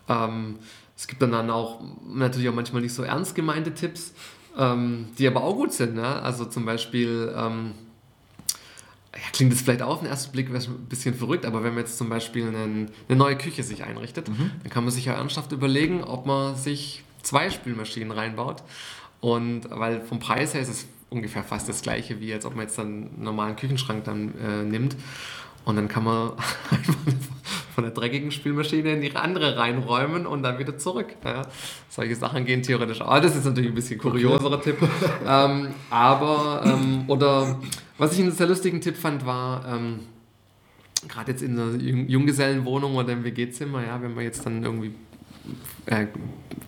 Ähm, 0.08 0.58
es 0.96 1.06
gibt 1.06 1.22
dann, 1.22 1.32
dann 1.32 1.50
auch 1.50 1.80
natürlich 2.06 2.48
auch 2.48 2.54
manchmal 2.54 2.82
nicht 2.82 2.94
so 2.94 3.02
ernst 3.02 3.34
gemeinte 3.34 3.74
Tipps, 3.74 4.14
ähm, 4.58 5.06
die 5.18 5.26
aber 5.26 5.42
auch 5.42 5.54
gut 5.54 5.72
sind. 5.72 5.94
Ne? 5.94 6.04
Also 6.22 6.44
zum 6.44 6.64
Beispiel, 6.64 7.32
ähm, 7.36 7.72
ja, 9.14 9.28
klingt 9.32 9.52
das 9.52 9.62
vielleicht 9.62 9.82
auf 9.82 10.00
den 10.00 10.08
ersten 10.08 10.32
Blick 10.32 10.48
ein 10.48 10.88
bisschen 10.88 11.14
verrückt, 11.14 11.44
aber 11.44 11.64
wenn 11.64 11.74
man 11.74 11.84
jetzt 11.84 11.98
zum 11.98 12.08
Beispiel 12.08 12.46
einen, 12.46 12.90
eine 13.08 13.18
neue 13.18 13.36
Küche 13.36 13.62
sich 13.62 13.84
einrichtet, 13.84 14.28
mhm. 14.28 14.50
dann 14.62 14.70
kann 14.70 14.84
man 14.84 14.92
sich 14.92 15.06
ja 15.06 15.14
ernsthaft 15.14 15.52
überlegen, 15.52 16.04
ob 16.04 16.26
man 16.26 16.56
sich 16.56 17.04
zwei 17.22 17.50
Spülmaschinen 17.50 18.10
reinbaut. 18.10 18.62
Und 19.20 19.70
weil 19.70 20.00
vom 20.00 20.18
Preis 20.18 20.54
her 20.54 20.60
ist 20.60 20.68
es 20.68 20.86
ungefähr 21.10 21.44
fast 21.44 21.68
das 21.68 21.82
gleiche, 21.82 22.20
wie 22.20 22.32
als 22.32 22.44
ob 22.44 22.56
man 22.56 22.66
jetzt 22.66 22.78
dann 22.78 22.86
einen 22.86 23.22
normalen 23.22 23.56
Küchenschrank 23.56 24.04
dann 24.04 24.32
äh, 24.38 24.62
nimmt. 24.64 24.96
Und 25.64 25.76
dann 25.76 25.88
kann 25.88 26.04
man 26.04 26.32
einfach 26.70 26.94
von 27.74 27.84
der 27.84 27.92
dreckigen 27.92 28.30
Spülmaschine 28.30 28.92
in 28.92 29.00
die 29.00 29.16
andere 29.16 29.56
reinräumen 29.56 30.26
und 30.26 30.42
dann 30.42 30.58
wieder 30.58 30.76
zurück. 30.76 31.16
Ja, 31.24 31.42
solche 31.88 32.14
Sachen 32.14 32.44
gehen 32.44 32.62
theoretisch 32.62 33.00
auch. 33.00 33.20
Das 33.20 33.34
ist 33.34 33.44
natürlich 33.44 33.70
ein 33.70 33.74
bisschen 33.74 33.98
kurioserer. 33.98 34.60
Tipp. 34.60 34.76
Ähm, 35.26 35.68
aber, 35.90 36.62
ähm, 36.64 37.04
oder 37.08 37.58
was 37.98 38.12
ich 38.12 38.20
einen 38.20 38.32
sehr 38.32 38.46
lustigen 38.46 38.80
Tipp 38.80 38.96
fand, 38.96 39.24
war, 39.24 39.66
ähm, 39.66 40.00
gerade 41.08 41.32
jetzt 41.32 41.42
in 41.42 41.58
einer 41.58 41.74
Junggesellenwohnung 41.76 42.94
oder 42.96 43.12
im 43.12 43.24
WG-Zimmer, 43.24 43.84
ja, 43.86 44.00
wenn 44.02 44.14
man 44.14 44.24
jetzt 44.24 44.44
dann 44.44 44.62
irgendwie 44.62 44.92
äh, 45.86 46.06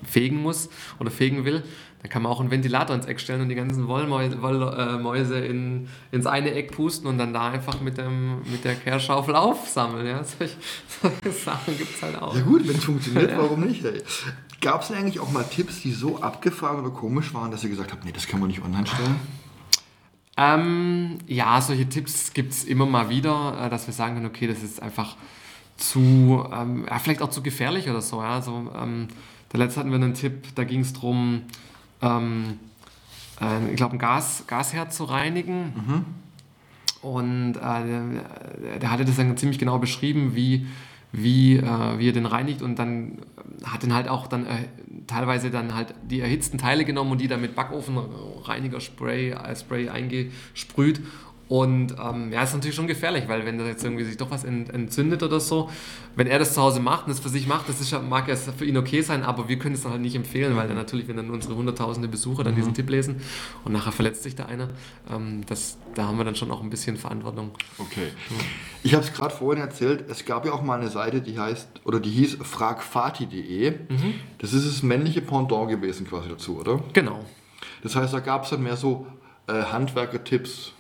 fegen 0.04 0.42
muss 0.42 0.70
oder 0.98 1.10
fegen 1.10 1.44
will, 1.44 1.62
dann 2.04 2.10
kann 2.10 2.20
man 2.20 2.30
auch 2.32 2.40
einen 2.40 2.50
Ventilator 2.50 2.94
ins 2.94 3.06
Eck 3.06 3.18
stellen 3.18 3.40
und 3.40 3.48
die 3.48 3.54
ganzen 3.54 3.88
Wollmäuse, 3.88 4.42
Wollmäuse 4.42 5.38
in, 5.38 5.88
ins 6.12 6.26
eine 6.26 6.52
Eck 6.52 6.72
pusten 6.72 7.08
und 7.08 7.16
dann 7.16 7.32
da 7.32 7.48
einfach 7.48 7.80
mit, 7.80 7.96
dem, 7.96 8.42
mit 8.42 8.62
der 8.62 8.74
Kehrschaufel 8.74 9.34
aufsammeln. 9.34 10.06
Ja? 10.06 10.22
Solche, 10.38 10.54
solche 11.00 11.32
Sachen 11.32 11.78
gibt 11.78 11.96
es 11.96 12.02
halt 12.02 12.20
auch. 12.20 12.36
Ja 12.36 12.42
gut, 12.42 12.68
wenn 12.68 12.76
es 12.76 12.84
funktioniert, 12.84 13.30
ja. 13.30 13.38
warum 13.38 13.60
nicht? 13.60 13.82
Gab 14.60 14.82
es 14.82 14.88
denn 14.88 14.98
eigentlich 14.98 15.18
auch 15.18 15.32
mal 15.32 15.44
Tipps, 15.44 15.80
die 15.80 15.92
so 15.92 16.20
abgefahren 16.20 16.80
oder 16.80 16.90
komisch 16.90 17.32
waren, 17.32 17.50
dass 17.50 17.64
ihr 17.64 17.70
gesagt 17.70 17.90
habt, 17.92 18.04
nee, 18.04 18.12
das 18.12 18.26
können 18.26 18.42
wir 18.42 18.48
nicht 18.48 18.62
online 18.62 18.86
stellen? 18.86 19.16
Ähm, 20.36 21.16
ja, 21.26 21.58
solche 21.62 21.88
Tipps 21.88 22.34
gibt 22.34 22.52
es 22.52 22.64
immer 22.64 22.84
mal 22.84 23.08
wieder, 23.08 23.64
äh, 23.64 23.70
dass 23.70 23.86
wir 23.86 23.94
sagen 23.94 24.16
können, 24.16 24.26
okay, 24.26 24.46
das 24.46 24.62
ist 24.62 24.82
einfach 24.82 25.16
zu, 25.78 26.44
ähm, 26.52 26.84
ja, 26.86 26.98
vielleicht 26.98 27.22
auch 27.22 27.30
zu 27.30 27.42
gefährlich 27.42 27.88
oder 27.88 28.02
so. 28.02 28.20
Ja? 28.20 28.34
Also, 28.34 28.70
ähm, 28.78 29.08
der 29.54 29.60
letzte 29.60 29.80
hatten 29.80 29.88
wir 29.88 29.96
einen 29.96 30.12
Tipp, 30.12 30.48
da 30.54 30.64
ging 30.64 30.80
es 30.80 30.92
darum, 30.92 31.44
ähm, 32.04 32.58
äh, 33.40 33.70
ich 33.70 33.76
glaube, 33.76 33.96
ein 33.96 33.98
Gas, 33.98 34.44
Gasherd 34.46 34.92
zu 34.92 35.04
reinigen. 35.04 35.72
Mhm. 35.74 36.04
Und 37.02 37.56
äh, 37.56 38.78
der, 38.80 38.90
hatte 38.90 39.04
das 39.04 39.16
dann 39.16 39.36
ziemlich 39.36 39.58
genau 39.58 39.78
beschrieben, 39.78 40.34
wie, 40.34 40.66
wie, 41.12 41.56
äh, 41.56 41.98
wie 41.98 42.08
er 42.08 42.12
den 42.12 42.24
reinigt 42.24 42.62
und 42.62 42.78
dann 42.78 43.18
hat 43.62 43.82
den 43.82 43.92
halt 43.92 44.08
auch 44.08 44.26
dann 44.26 44.46
äh, 44.46 44.64
teilweise 45.06 45.50
dann 45.50 45.74
halt 45.74 45.94
die 46.08 46.20
erhitzten 46.20 46.56
Teile 46.56 46.86
genommen 46.86 47.12
und 47.12 47.20
die 47.20 47.28
dann 47.28 47.42
mit 47.42 47.54
Backofenreiniger-Spray 47.54 49.32
äh, 49.32 49.56
Spray 49.56 49.90
eingesprüht 49.90 51.02
und 51.54 51.94
ähm, 52.04 52.32
ja, 52.32 52.42
ist 52.42 52.52
natürlich 52.52 52.74
schon 52.74 52.88
gefährlich, 52.88 53.28
weil 53.28 53.46
wenn 53.46 53.58
da 53.58 53.64
jetzt 53.64 53.84
irgendwie 53.84 54.02
sich 54.02 54.16
doch 54.16 54.28
was 54.28 54.42
entzündet 54.42 55.22
oder 55.22 55.38
so, 55.38 55.70
wenn 56.16 56.26
er 56.26 56.40
das 56.40 56.52
zu 56.52 56.60
Hause 56.60 56.80
macht 56.80 57.06
und 57.06 57.10
das 57.10 57.20
für 57.20 57.28
sich 57.28 57.46
macht, 57.46 57.68
das 57.68 57.80
ist, 57.80 57.96
mag 58.02 58.26
ja 58.26 58.34
für 58.34 58.64
ihn 58.64 58.76
okay 58.76 59.02
sein, 59.02 59.22
aber 59.22 59.48
wir 59.48 59.56
können 59.56 59.76
es 59.76 59.84
dann 59.84 59.92
halt 59.92 60.00
nicht 60.00 60.16
empfehlen, 60.16 60.56
weil 60.56 60.66
dann 60.66 60.76
natürlich, 60.76 61.06
wenn 61.06 61.16
dann 61.16 61.30
unsere 61.30 61.54
hunderttausende 61.54 62.08
Besucher 62.08 62.42
dann 62.42 62.54
mhm. 62.54 62.56
diesen 62.56 62.74
Tipp 62.74 62.90
lesen 62.90 63.20
und 63.64 63.72
nachher 63.72 63.92
verletzt 63.92 64.24
sich 64.24 64.34
da 64.34 64.46
einer, 64.46 64.70
ähm, 65.08 65.46
das, 65.46 65.78
da 65.94 66.08
haben 66.08 66.18
wir 66.18 66.24
dann 66.24 66.34
schon 66.34 66.50
auch 66.50 66.60
ein 66.60 66.70
bisschen 66.70 66.96
Verantwortung. 66.96 67.52
Okay. 67.78 68.08
Ich 68.82 68.94
habe 68.94 69.04
es 69.04 69.12
gerade 69.12 69.32
vorhin 69.32 69.62
erzählt, 69.62 70.06
es 70.10 70.24
gab 70.24 70.44
ja 70.46 70.50
auch 70.50 70.62
mal 70.62 70.80
eine 70.80 70.90
Seite, 70.90 71.20
die 71.20 71.38
heißt, 71.38 71.68
oder 71.84 72.00
die 72.00 72.10
hieß 72.10 72.38
fragfati.de. 72.42 73.70
Mhm. 73.70 74.14
Das 74.38 74.52
ist 74.54 74.66
das 74.66 74.82
männliche 74.82 75.20
Pendant 75.20 75.70
gewesen 75.70 76.04
quasi 76.04 76.30
dazu, 76.30 76.58
oder? 76.58 76.82
Genau. 76.94 77.24
Das 77.84 77.94
heißt, 77.94 78.12
da 78.12 78.18
gab 78.18 78.42
es 78.42 78.50
dann 78.50 78.64
mehr 78.64 78.76
so 78.76 79.06
äh, 79.46 79.52
Handwerker-Tipps 79.52 80.72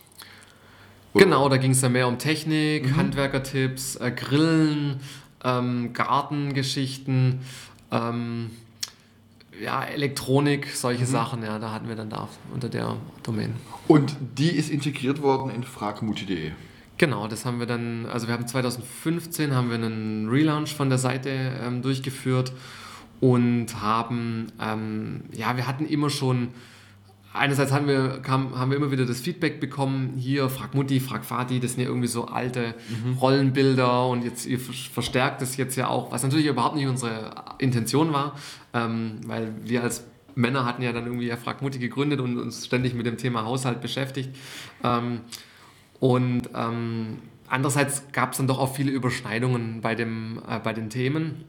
Genau, 1.14 1.48
da 1.48 1.56
ging 1.56 1.70
es 1.70 1.80
ja 1.80 1.88
mehr 1.88 2.08
um 2.08 2.18
Technik, 2.18 2.86
mhm. 2.86 2.96
Handwerkertipps, 2.96 3.96
äh, 3.96 4.10
Grillen, 4.10 5.00
ähm, 5.44 5.92
Gartengeschichten, 5.92 7.40
ähm, 7.92 8.50
ja, 9.62 9.84
Elektronik, 9.84 10.68
solche 10.74 11.02
mhm. 11.02 11.08
Sachen, 11.08 11.42
ja, 11.42 11.58
da 11.58 11.72
hatten 11.72 11.88
wir 11.88 11.94
dann 11.94 12.10
da 12.10 12.28
unter 12.52 12.68
der 12.68 12.96
Domain. 13.22 13.54
Und 13.86 14.16
die 14.38 14.50
ist 14.50 14.70
integriert 14.70 15.22
worden 15.22 15.50
in 15.50 15.62
fragmutti.de. 15.62 16.50
Genau, 16.96 17.26
das 17.28 17.44
haben 17.44 17.58
wir 17.58 17.66
dann, 17.66 18.06
also 18.06 18.28
wir 18.28 18.34
haben 18.34 18.46
2015 18.46 19.54
haben 19.54 19.68
wir 19.68 19.76
einen 19.76 20.28
Relaunch 20.28 20.74
von 20.74 20.88
der 20.88 20.98
Seite 20.98 21.30
ähm, 21.62 21.82
durchgeführt 21.82 22.52
und 23.20 23.80
haben, 23.80 24.52
ähm, 24.60 25.22
ja, 25.32 25.56
wir 25.56 25.66
hatten 25.66 25.86
immer 25.86 26.10
schon 26.10 26.48
einerseits 27.34 27.72
haben 27.72 27.86
wir, 27.86 28.20
kam, 28.22 28.58
haben 28.58 28.70
wir 28.70 28.78
immer 28.78 28.90
wieder 28.90 29.04
das 29.04 29.20
Feedback 29.20 29.60
bekommen, 29.60 30.14
hier, 30.16 30.48
frag 30.48 30.74
Mutti, 30.74 31.00
frag 31.00 31.28
Vati, 31.28 31.60
das 31.60 31.72
sind 31.72 31.82
ja 31.82 31.88
irgendwie 31.88 32.08
so 32.08 32.26
alte 32.26 32.74
mhm. 32.88 33.14
Rollenbilder 33.14 34.08
und 34.08 34.24
jetzt 34.24 34.46
ihr 34.46 34.58
verstärkt 34.58 35.42
das 35.42 35.56
jetzt 35.56 35.76
ja 35.76 35.88
auch, 35.88 36.12
was 36.12 36.22
natürlich 36.22 36.46
überhaupt 36.46 36.76
nicht 36.76 36.86
unsere 36.86 37.32
Intention 37.58 38.12
war, 38.12 38.36
ähm, 38.72 39.20
weil 39.26 39.52
wir 39.64 39.82
als 39.82 40.04
Männer 40.36 40.64
hatten 40.64 40.82
ja 40.82 40.92
dann 40.92 41.06
irgendwie 41.06 41.26
ja 41.26 41.36
Frag 41.36 41.60
Mutti 41.60 41.78
gegründet 41.78 42.20
und 42.20 42.38
uns 42.38 42.66
ständig 42.66 42.94
mit 42.94 43.06
dem 43.06 43.18
Thema 43.18 43.44
Haushalt 43.44 43.80
beschäftigt. 43.80 44.30
Ähm, 44.82 45.20
und 46.00 46.50
ähm, 46.54 47.18
andererseits 47.48 48.04
gab 48.12 48.32
es 48.32 48.38
dann 48.38 48.46
doch 48.46 48.58
auch 48.58 48.74
viele 48.74 48.90
Überschneidungen 48.90 49.80
bei, 49.80 49.94
dem, 49.94 50.40
äh, 50.48 50.58
bei 50.58 50.72
den 50.72 50.90
Themen. 50.90 51.44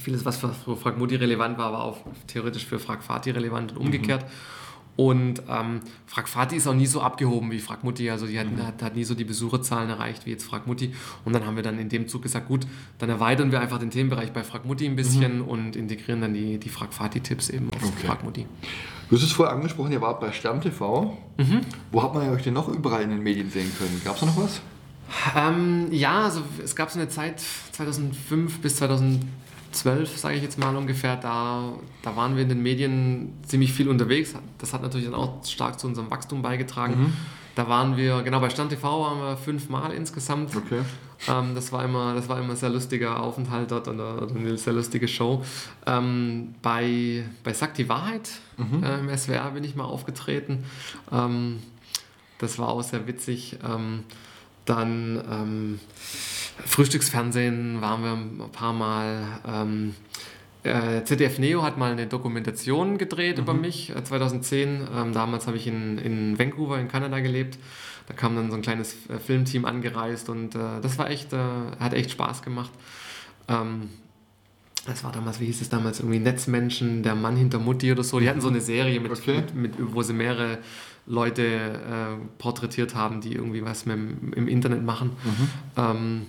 Vieles, 0.00 0.24
was 0.24 0.38
für, 0.38 0.76
Frag 0.76 0.98
Mutti 0.98 1.16
relevant 1.16 1.56
war, 1.58 1.72
war 1.72 1.84
auch 1.84 1.98
theoretisch 2.26 2.66
für 2.66 2.78
Frag 2.78 3.02
Vati 3.08 3.30
relevant 3.30 3.72
und 3.72 3.78
umgekehrt. 3.78 4.22
Mhm. 4.22 4.63
Und 4.96 5.42
ähm, 5.48 5.80
Frag 6.06 6.28
Vati 6.28 6.56
ist 6.56 6.66
auch 6.68 6.74
nie 6.74 6.86
so 6.86 7.00
abgehoben 7.00 7.50
wie 7.50 7.58
Frag 7.58 7.82
Mutti. 7.82 8.10
Also 8.10 8.26
die 8.26 8.38
hat, 8.38 8.50
mhm. 8.50 8.64
hat, 8.64 8.82
hat, 8.82 8.94
nie 8.94 9.04
so 9.04 9.14
die 9.14 9.24
Besucherzahlen 9.24 9.90
erreicht 9.90 10.24
wie 10.26 10.30
jetzt 10.30 10.44
Frag 10.44 10.66
Mutti. 10.66 10.94
Und 11.24 11.32
dann 11.32 11.44
haben 11.44 11.56
wir 11.56 11.64
dann 11.64 11.78
in 11.78 11.88
dem 11.88 12.06
Zug 12.06 12.22
gesagt, 12.22 12.46
gut, 12.46 12.66
dann 12.98 13.10
erweitern 13.10 13.50
wir 13.50 13.60
einfach 13.60 13.78
den 13.78 13.90
Themenbereich 13.90 14.32
bei 14.32 14.44
Frag 14.44 14.64
Mutti 14.64 14.86
ein 14.86 14.94
bisschen 14.94 15.38
mhm. 15.38 15.48
und 15.48 15.76
integrieren 15.76 16.20
dann 16.20 16.34
die, 16.34 16.58
die 16.58 16.68
Frag 16.68 16.92
Vati-Tipps 16.92 17.50
eben 17.50 17.70
auf 17.74 17.82
okay. 17.82 18.06
Frag 18.06 18.22
Mutti. 18.22 18.46
Du 19.10 19.16
hast 19.16 19.24
es 19.24 19.32
vorher 19.32 19.54
angesprochen, 19.54 19.92
ihr 19.92 20.00
wart 20.00 20.20
bei 20.20 20.32
Stern 20.32 20.60
TV. 20.60 21.18
Mhm. 21.38 21.60
Wo 21.90 22.02
hat 22.02 22.14
man 22.14 22.28
euch 22.30 22.42
denn 22.42 22.54
noch 22.54 22.68
überall 22.68 23.02
in 23.02 23.10
den 23.10 23.22
Medien 23.22 23.50
sehen 23.50 23.70
können? 23.76 24.00
Gab 24.04 24.14
es 24.14 24.20
da 24.20 24.26
noch 24.26 24.36
was? 24.36 24.60
Ähm, 25.36 25.88
ja, 25.90 26.22
also 26.22 26.40
es 26.62 26.74
gab 26.74 26.90
so 26.90 26.98
eine 26.98 27.08
Zeit 27.08 27.42
2005 27.72 28.60
bis 28.60 28.76
2010 28.76 29.28
12, 29.74 30.16
sage 30.16 30.36
ich 30.36 30.42
jetzt 30.42 30.58
mal 30.58 30.74
ungefähr, 30.76 31.16
da, 31.16 31.72
da 32.02 32.16
waren 32.16 32.36
wir 32.36 32.42
in 32.42 32.48
den 32.48 32.62
Medien 32.62 33.34
ziemlich 33.46 33.72
viel 33.72 33.88
unterwegs. 33.88 34.34
Das 34.58 34.72
hat 34.72 34.82
natürlich 34.82 35.06
dann 35.06 35.14
auch 35.14 35.44
stark 35.44 35.78
zu 35.78 35.86
unserem 35.86 36.10
Wachstum 36.10 36.42
beigetragen. 36.42 37.00
Mhm. 37.00 37.12
Da 37.54 37.68
waren 37.68 37.96
wir, 37.96 38.22
genau, 38.22 38.40
bei 38.40 38.50
Stand 38.50 38.70
TV 38.70 39.02
waren 39.02 39.18
wir 39.18 39.36
fünfmal 39.36 39.92
insgesamt. 39.92 40.56
Okay. 40.56 40.80
Ähm, 41.28 41.54
das, 41.54 41.72
war 41.72 41.84
immer, 41.84 42.14
das 42.14 42.28
war 42.28 42.38
immer 42.38 42.50
ein 42.50 42.56
sehr 42.56 42.70
lustiger 42.70 43.22
Aufenthalt 43.22 43.70
dort 43.70 43.86
und 43.86 44.00
eine 44.00 44.58
sehr 44.58 44.72
lustige 44.72 45.06
Show. 45.06 45.44
Ähm, 45.86 46.54
bei, 46.62 47.24
bei 47.44 47.52
Sack 47.52 47.74
die 47.74 47.88
Wahrheit 47.88 48.28
mhm. 48.56 48.82
äh, 48.82 48.98
im 48.98 49.16
SWR 49.16 49.50
bin 49.52 49.62
ich 49.62 49.76
mal 49.76 49.84
aufgetreten. 49.84 50.64
Ähm, 51.12 51.62
das 52.38 52.58
war 52.58 52.68
auch 52.68 52.82
sehr 52.82 53.06
witzig. 53.06 53.58
Ähm, 53.64 54.02
dann 54.64 55.22
ähm, 55.30 55.80
Frühstücksfernsehen 56.64 57.80
waren 57.80 58.02
wir 58.02 58.12
ein 58.12 58.50
paar 58.50 58.72
Mal. 58.72 59.40
Ähm, 59.46 59.94
äh, 60.62 61.04
ZDF 61.04 61.38
Neo 61.38 61.62
hat 61.62 61.76
mal 61.76 61.92
eine 61.92 62.06
Dokumentation 62.06 62.96
gedreht 62.96 63.36
mhm. 63.36 63.42
über 63.42 63.54
mich, 63.54 63.94
äh, 63.94 64.02
2010. 64.02 64.88
Ähm, 64.94 65.12
damals 65.12 65.46
habe 65.46 65.56
ich 65.56 65.66
in, 65.66 65.98
in 65.98 66.38
Vancouver 66.38 66.78
in 66.78 66.88
Kanada 66.88 67.20
gelebt. 67.20 67.58
Da 68.06 68.14
kam 68.14 68.34
dann 68.36 68.50
so 68.50 68.56
ein 68.56 68.62
kleines 68.62 68.94
äh, 69.08 69.18
Filmteam 69.18 69.64
angereist 69.64 70.28
und 70.28 70.54
äh, 70.54 70.80
das 70.82 70.98
war 70.98 71.10
echt, 71.10 71.32
äh, 71.32 71.38
hat 71.78 71.92
echt 71.94 72.10
Spaß 72.10 72.42
gemacht. 72.42 72.70
Ähm, 73.48 73.90
das 74.86 75.02
war 75.02 75.12
damals, 75.12 75.40
wie 75.40 75.46
hieß 75.46 75.60
es 75.60 75.68
damals, 75.68 76.00
irgendwie 76.00 76.18
Netzmenschen, 76.18 77.02
der 77.02 77.14
Mann 77.14 77.36
hinter 77.36 77.58
Mutti 77.58 77.90
oder 77.90 78.04
so. 78.04 78.20
Die 78.20 78.28
hatten 78.28 78.40
so 78.40 78.48
eine 78.48 78.60
Serie, 78.60 79.00
mit, 79.00 79.12
okay. 79.12 79.42
mit, 79.54 79.54
mit 79.54 79.94
wo 79.94 80.02
sie 80.02 80.12
mehrere 80.12 80.58
Leute 81.06 81.42
äh, 81.42 82.26
porträtiert 82.38 82.94
haben, 82.94 83.20
die 83.20 83.34
irgendwie 83.34 83.64
was 83.64 83.84
im, 83.84 84.32
im 84.34 84.48
Internet 84.48 84.82
machen. 84.82 85.12
Mhm. 85.24 85.48
Ähm, 85.76 86.26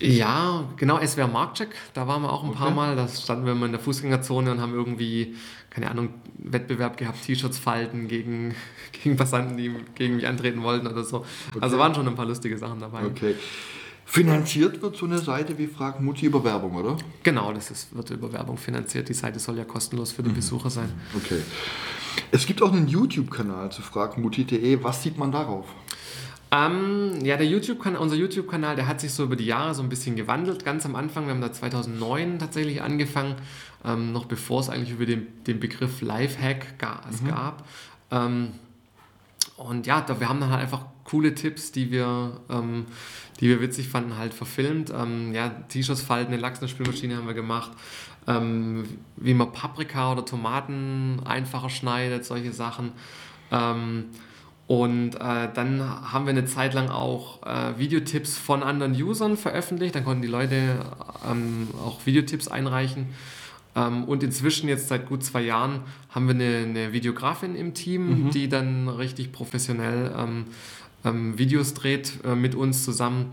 ja, 0.00 0.64
genau, 0.76 1.04
SWR 1.04 1.28
Marktcheck, 1.28 1.70
da 1.94 2.06
waren 2.06 2.22
wir 2.22 2.32
auch 2.32 2.42
ein 2.42 2.50
okay. 2.50 2.58
paar 2.58 2.70
Mal. 2.72 2.96
Da 2.96 3.08
standen 3.08 3.46
wir 3.46 3.52
immer 3.52 3.66
in 3.66 3.72
der 3.72 3.80
Fußgängerzone 3.80 4.50
und 4.50 4.60
haben 4.60 4.74
irgendwie, 4.74 5.36
keine 5.70 5.90
Ahnung, 5.90 6.10
Wettbewerb 6.38 6.96
gehabt, 6.96 7.22
T-Shirts 7.22 7.58
falten 7.58 8.08
gegen, 8.08 8.54
gegen 9.02 9.16
Passanten, 9.16 9.56
die 9.56 9.72
gegen 9.94 10.16
mich 10.16 10.26
antreten 10.26 10.62
wollten 10.62 10.86
oder 10.86 11.04
so. 11.04 11.18
Okay. 11.18 11.58
Also 11.60 11.78
waren 11.78 11.94
schon 11.94 12.06
ein 12.08 12.16
paar 12.16 12.26
lustige 12.26 12.58
Sachen 12.58 12.80
dabei. 12.80 13.04
Okay. 13.06 13.36
Finanziert 14.14 14.80
wird 14.80 14.96
so 14.96 15.06
eine 15.06 15.18
Seite 15.18 15.58
wie 15.58 15.66
Frag 15.66 16.00
Mutti 16.00 16.26
über 16.26 16.44
Werbung, 16.44 16.76
oder? 16.76 16.96
Genau, 17.24 17.52
das 17.52 17.72
ist, 17.72 17.96
wird 17.96 18.10
über 18.10 18.32
Werbung 18.32 18.56
finanziert. 18.56 19.08
Die 19.08 19.12
Seite 19.12 19.40
soll 19.40 19.58
ja 19.58 19.64
kostenlos 19.64 20.12
für 20.12 20.22
die 20.22 20.30
mhm. 20.30 20.34
Besucher 20.34 20.70
sein. 20.70 20.88
Okay. 21.16 21.40
Es 22.30 22.46
gibt 22.46 22.62
auch 22.62 22.72
einen 22.72 22.86
YouTube-Kanal 22.86 23.72
zu 23.72 23.82
fragmutti.de. 23.82 24.84
Was 24.84 25.02
sieht 25.02 25.18
man 25.18 25.32
darauf? 25.32 25.66
Ähm, 26.52 27.24
ja, 27.24 27.36
der 27.36 27.48
YouTube 27.48 27.84
unser 27.84 28.14
YouTube-Kanal, 28.14 28.76
der 28.76 28.86
hat 28.86 29.00
sich 29.00 29.12
so 29.12 29.24
über 29.24 29.34
die 29.34 29.46
Jahre 29.46 29.74
so 29.74 29.82
ein 29.82 29.88
bisschen 29.88 30.14
gewandelt. 30.14 30.64
Ganz 30.64 30.86
am 30.86 30.94
Anfang, 30.94 31.26
wir 31.26 31.34
haben 31.34 31.40
da 31.40 31.50
2009 31.50 32.38
tatsächlich 32.38 32.82
angefangen, 32.82 33.34
ähm, 33.84 34.12
noch 34.12 34.26
bevor 34.26 34.60
es 34.60 34.70
eigentlich 34.70 34.92
über 34.92 35.06
den, 35.06 35.26
den 35.42 35.58
Begriff 35.58 36.02
Lifehack 36.02 36.78
ga, 36.78 37.00
es 37.10 37.20
mhm. 37.20 37.28
gab. 37.30 37.66
Ähm, 38.12 38.52
und 39.56 39.88
ja, 39.88 40.02
da, 40.02 40.20
wir 40.20 40.28
haben 40.28 40.38
dann 40.38 40.50
halt 40.50 40.62
einfach 40.62 40.86
coole 41.04 41.34
Tipps, 41.34 41.70
die 41.70 41.90
wir, 41.90 42.40
ähm, 42.50 42.86
die 43.40 43.48
wir 43.48 43.60
witzig 43.60 43.88
fanden, 43.88 44.16
halt 44.16 44.34
verfilmt. 44.34 44.92
Ähm, 44.96 45.32
ja, 45.32 45.48
T-Shirts 45.48 46.02
falten, 46.02 46.32
eine 46.32 46.40
Lachs 46.40 46.58
in 46.58 46.66
der 46.66 46.68
Spülmaschine 46.68 47.16
haben 47.16 47.26
wir 47.26 47.34
gemacht. 47.34 47.72
Ähm, 48.26 48.84
wie 49.16 49.34
man 49.34 49.52
Paprika 49.52 50.12
oder 50.12 50.24
Tomaten 50.24 51.20
einfacher 51.24 51.68
schneidet, 51.68 52.24
solche 52.24 52.52
Sachen. 52.52 52.92
Ähm, 53.50 54.06
und 54.66 55.16
äh, 55.16 55.48
dann 55.52 55.82
haben 56.12 56.24
wir 56.24 56.30
eine 56.30 56.46
Zeit 56.46 56.72
lang 56.72 56.88
auch 56.88 57.42
äh, 57.46 57.78
Videotipps 57.78 58.38
von 58.38 58.62
anderen 58.62 58.94
Usern 58.94 59.36
veröffentlicht. 59.36 59.94
Dann 59.94 60.04
konnten 60.04 60.22
die 60.22 60.28
Leute 60.28 60.80
ähm, 61.28 61.68
auch 61.84 62.06
Videotipps 62.06 62.48
einreichen. 62.48 63.08
Ähm, 63.76 64.04
und 64.04 64.22
inzwischen, 64.22 64.68
jetzt 64.68 64.88
seit 64.88 65.06
gut 65.06 65.22
zwei 65.22 65.42
Jahren, 65.42 65.80
haben 66.08 66.28
wir 66.28 66.34
eine, 66.34 66.64
eine 66.66 66.92
Videografin 66.92 67.56
im 67.56 67.74
Team, 67.74 68.26
mhm. 68.26 68.30
die 68.30 68.48
dann 68.48 68.88
richtig 68.88 69.32
professionell 69.32 70.14
ähm, 70.16 70.46
ähm, 71.04 71.38
Videos 71.38 71.74
dreht 71.74 72.24
äh, 72.24 72.34
mit 72.34 72.54
uns 72.54 72.84
zusammen. 72.84 73.30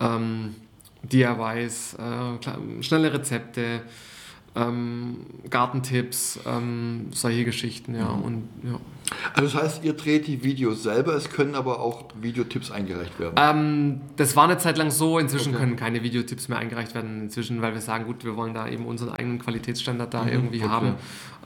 Ähm, 0.00 0.54
DIYs, 1.02 1.94
äh, 1.94 2.82
schnelle 2.82 3.12
Rezepte, 3.12 3.82
ähm, 4.56 5.18
Gartentipps, 5.48 6.40
ähm, 6.46 7.06
solche 7.12 7.44
Geschichten, 7.44 7.94
ja. 7.94 8.12
Mhm. 8.12 8.22
Und, 8.22 8.48
ja. 8.64 8.80
Also 9.34 9.56
das 9.56 9.64
heißt, 9.64 9.84
ihr 9.84 9.94
dreht 9.94 10.26
die 10.26 10.42
Videos 10.42 10.82
selber, 10.82 11.14
es 11.14 11.30
können 11.30 11.54
aber 11.54 11.80
auch 11.80 12.04
Videotipps 12.20 12.70
eingereicht 12.70 13.18
werden? 13.18 13.34
Ähm, 13.36 14.00
das 14.16 14.36
war 14.36 14.44
eine 14.44 14.58
Zeit 14.58 14.76
lang 14.76 14.90
so, 14.90 15.18
inzwischen 15.18 15.50
okay. 15.50 15.60
können 15.60 15.76
keine 15.76 16.02
Videotipps 16.02 16.48
mehr 16.48 16.58
eingereicht 16.58 16.94
werden, 16.94 17.22
inzwischen, 17.22 17.62
weil 17.62 17.74
wir 17.74 17.80
sagen, 17.80 18.04
gut, 18.04 18.24
wir 18.24 18.36
wollen 18.36 18.54
da 18.54 18.68
eben 18.68 18.86
unseren 18.86 19.10
eigenen 19.10 19.38
Qualitätsstandard 19.38 20.14
da 20.14 20.24
mhm, 20.24 20.28
irgendwie 20.28 20.62
okay. 20.62 20.68
haben. 20.68 20.94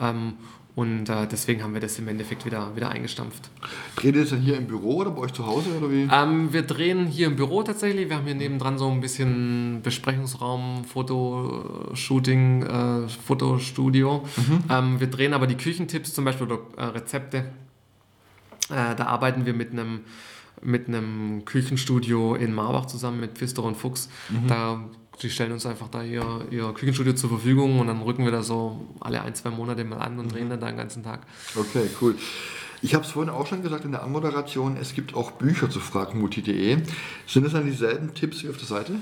Ähm, 0.00 0.32
und 0.76 1.08
äh, 1.08 1.28
deswegen 1.28 1.62
haben 1.62 1.72
wir 1.72 1.80
das 1.80 1.98
im 2.00 2.08
Endeffekt 2.08 2.44
wieder, 2.44 2.74
wieder 2.74 2.90
eingestampft. 2.90 3.48
Dreht 3.94 4.16
ihr 4.16 4.22
das 4.22 4.30
dann 4.30 4.40
hier 4.40 4.56
im 4.56 4.66
Büro 4.66 4.96
oder 4.96 5.12
bei 5.12 5.22
euch 5.22 5.32
zu 5.32 5.46
Hause 5.46 5.70
oder 5.78 5.88
wie? 5.90 6.08
Ähm, 6.10 6.52
wir 6.52 6.62
drehen 6.62 7.06
hier 7.06 7.28
im 7.28 7.36
Büro 7.36 7.62
tatsächlich. 7.62 8.08
Wir 8.08 8.16
haben 8.16 8.24
hier 8.24 8.34
nebendran 8.34 8.76
so 8.76 8.90
ein 8.90 9.00
bisschen 9.00 9.82
Besprechungsraum, 9.82 10.84
Fotoshooting, 10.84 12.62
äh, 12.64 13.08
Fotostudio. 13.08 14.24
Mhm. 14.36 14.64
Ähm, 14.68 15.00
wir 15.00 15.06
drehen 15.06 15.32
aber 15.32 15.46
die 15.46 15.56
Küchentipps 15.56 16.12
zum 16.12 16.24
Beispiel 16.24 16.46
oder 16.46 16.58
äh, 16.76 16.84
Rezepte. 16.86 17.38
Äh, 18.68 18.96
da 18.96 19.06
arbeiten 19.06 19.46
wir 19.46 19.54
mit 19.54 19.70
einem 19.70 20.00
mit 20.62 20.88
einem 20.88 21.44
Küchenstudio 21.44 22.34
in 22.36 22.54
Marbach 22.54 22.86
zusammen 22.86 23.20
mit 23.20 23.32
Pfister 23.32 23.62
und 23.64 23.76
Fuchs. 23.76 24.08
Mhm. 24.30 24.48
Da 24.48 24.84
die 25.22 25.30
stellen 25.30 25.52
uns 25.52 25.66
einfach 25.66 25.88
da 25.88 26.02
ihr, 26.02 26.46
ihr 26.50 26.72
Küchenstudio 26.72 27.14
zur 27.14 27.30
Verfügung 27.30 27.78
und 27.78 27.86
dann 27.86 28.02
rücken 28.02 28.24
wir 28.24 28.32
da 28.32 28.42
so 28.42 28.86
alle 29.00 29.22
ein, 29.22 29.34
zwei 29.34 29.50
Monate 29.50 29.84
mal 29.84 29.98
an 29.98 30.18
und 30.18 30.32
drehen 30.32 30.50
dann 30.50 30.60
da 30.60 30.66
den 30.66 30.76
ganzen 30.76 31.02
Tag. 31.02 31.20
Okay, 31.54 31.88
cool. 32.00 32.16
Ich 32.82 32.94
habe 32.94 33.04
es 33.04 33.12
vorhin 33.12 33.32
auch 33.32 33.46
schon 33.46 33.62
gesagt 33.62 33.84
in 33.84 33.92
der 33.92 34.02
Anmoderation, 34.02 34.76
es 34.76 34.94
gibt 34.94 35.14
auch 35.14 35.30
Bücher 35.32 35.70
zu 35.70 35.80
fragmutti.de. 35.80 36.78
Sind 37.26 37.44
das 37.44 37.52
dann 37.52 37.64
dieselben 37.64 38.12
Tipps 38.14 38.42
wie 38.42 38.50
auf 38.50 38.58
der 38.58 38.66
Seite? 38.66 38.92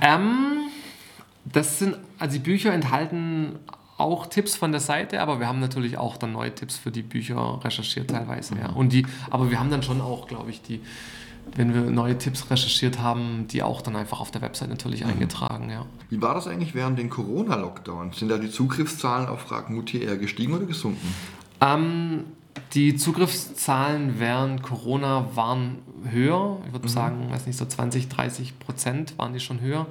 Ähm, 0.00 0.68
das 1.44 1.78
sind, 1.78 1.96
also 2.18 2.34
die 2.34 2.38
Bücher 2.38 2.72
enthalten 2.72 3.58
auch 3.98 4.26
Tipps 4.26 4.56
von 4.56 4.72
der 4.72 4.80
Seite, 4.80 5.20
aber 5.20 5.40
wir 5.40 5.48
haben 5.48 5.60
natürlich 5.60 5.96
auch 5.96 6.16
dann 6.16 6.32
neue 6.32 6.54
Tipps 6.54 6.76
für 6.76 6.90
die 6.90 7.02
Bücher 7.02 7.60
recherchiert 7.62 8.10
teilweise. 8.10 8.56
Ja. 8.56 8.70
Und 8.70 8.92
die, 8.92 9.06
aber 9.30 9.50
wir 9.50 9.58
haben 9.58 9.70
dann 9.70 9.82
schon 9.82 10.00
auch, 10.00 10.26
glaube 10.28 10.50
ich, 10.50 10.62
die 10.62 10.80
wenn 11.54 11.74
wir 11.74 11.82
neue 11.82 12.16
Tipps 12.16 12.50
recherchiert 12.50 12.98
haben, 13.00 13.46
die 13.48 13.62
auch 13.62 13.82
dann 13.82 13.96
einfach 13.96 14.20
auf 14.20 14.30
der 14.30 14.40
Website 14.40 14.70
natürlich 14.70 15.04
mhm. 15.04 15.10
eingetragen. 15.10 15.70
Ja. 15.70 15.86
Wie 16.08 16.20
war 16.22 16.34
das 16.34 16.46
eigentlich 16.46 16.74
während 16.74 16.98
den 16.98 17.10
Corona-Lockdowns? 17.10 18.18
Sind 18.18 18.28
da 18.28 18.38
die 18.38 18.50
Zugriffszahlen 18.50 19.28
auf 19.28 19.40
Fragmutti 19.40 20.02
eher 20.02 20.16
gestiegen 20.16 20.54
oder 20.54 20.66
gesunken? 20.66 21.14
Ähm, 21.60 22.24
die 22.74 22.96
Zugriffszahlen 22.96 24.14
während 24.18 24.62
Corona 24.62 25.28
waren 25.34 25.78
höher. 26.10 26.58
Ich 26.66 26.72
würde 26.72 26.86
mhm. 26.86 26.92
sagen, 26.92 27.30
weiß 27.30 27.46
nicht, 27.46 27.58
so 27.58 27.66
20, 27.66 28.08
30 28.08 28.58
Prozent 28.58 29.18
waren 29.18 29.32
die 29.32 29.40
schon 29.40 29.60
höher. 29.60 29.86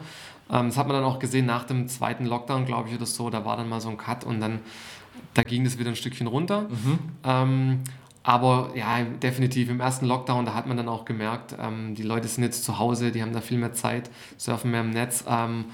Ähm, 0.50 0.68
das 0.68 0.78
hat 0.78 0.88
man 0.88 0.96
dann 0.96 1.06
auch 1.06 1.20
gesehen 1.20 1.46
nach 1.46 1.66
dem 1.66 1.88
zweiten 1.88 2.26
Lockdown, 2.26 2.66
glaube 2.66 2.90
ich, 2.90 2.96
oder 2.96 3.06
so. 3.06 3.30
Da 3.30 3.46
war 3.46 3.58
dann 3.58 3.70
mal 3.70 3.82
so 3.82 3.90
ein 3.90 3.98
Cut 3.98 4.24
und 4.24 4.42
dann 4.42 4.60
da 5.34 5.44
ging 5.44 5.66
es 5.66 5.78
wieder 5.78 5.90
ein 5.90 5.96
Stückchen 5.96 6.28
runter. 6.28 6.64
Mhm. 6.64 7.00
Ähm, 7.24 7.80
aber 8.24 8.72
ja, 8.76 9.02
definitiv 9.04 9.70
im 9.70 9.80
ersten 9.80 10.06
Lockdown, 10.06 10.46
da 10.46 10.54
hat 10.54 10.68
man 10.68 10.78
dann 10.78 10.90
auch 10.90 11.06
gemerkt, 11.06 11.56
ähm, 11.60 11.96
die 11.96 12.04
Leute 12.04 12.28
sind 12.28 12.44
jetzt 12.44 12.64
zu 12.64 12.78
Hause, 12.78 13.12
die 13.12 13.22
haben 13.22 13.34
da 13.34 13.42
viel 13.42 13.58
mehr 13.58 13.74
Zeit, 13.74 14.12
surfen 14.38 14.72
mehr 14.72 14.82
im 14.82 14.92
Netz, 14.92 15.24
ähm, 15.28 15.66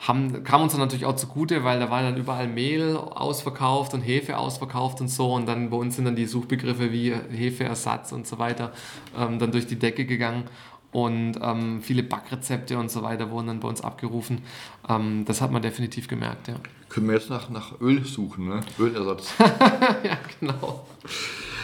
haben, 0.00 0.44
kam 0.44 0.62
uns 0.62 0.72
dann 0.72 0.80
natürlich 0.80 1.06
auch 1.06 1.16
zugute, 1.16 1.64
weil 1.64 1.80
da 1.80 1.90
war 1.90 2.02
dann 2.02 2.16
überall 2.16 2.46
Mehl 2.46 2.96
ausverkauft 2.96 3.94
und 3.94 4.02
Hefe 4.02 4.36
ausverkauft 4.36 5.00
und 5.00 5.08
so. 5.08 5.32
Und 5.32 5.46
dann 5.46 5.70
bei 5.70 5.76
uns 5.76 5.96
sind 5.96 6.04
dann 6.04 6.16
die 6.16 6.26
Suchbegriffe 6.26 6.92
wie 6.92 7.14
Hefeersatz 7.30 8.12
und 8.12 8.26
so 8.26 8.38
weiter 8.38 8.72
ähm, 9.16 9.38
dann 9.38 9.50
durch 9.52 9.66
die 9.66 9.78
Decke 9.78 10.04
gegangen. 10.04 10.44
Und 10.92 11.38
ähm, 11.42 11.80
viele 11.82 12.02
Backrezepte 12.02 12.78
und 12.78 12.90
so 12.90 13.02
weiter 13.02 13.30
wurden 13.30 13.48
dann 13.48 13.60
bei 13.60 13.68
uns 13.68 13.80
abgerufen. 13.80 14.42
Ähm, 14.88 15.24
das 15.24 15.40
hat 15.40 15.50
man 15.50 15.62
definitiv 15.62 16.06
gemerkt, 16.06 16.48
ja. 16.48 16.54
Können 16.88 17.08
wir 17.08 17.14
jetzt 17.14 17.30
nach, 17.30 17.48
nach 17.50 17.80
Öl 17.80 18.04
suchen, 18.04 18.48
ne? 18.48 18.60
Ölersatz. 18.78 19.34
ja, 19.40 20.18
genau. 20.38 20.86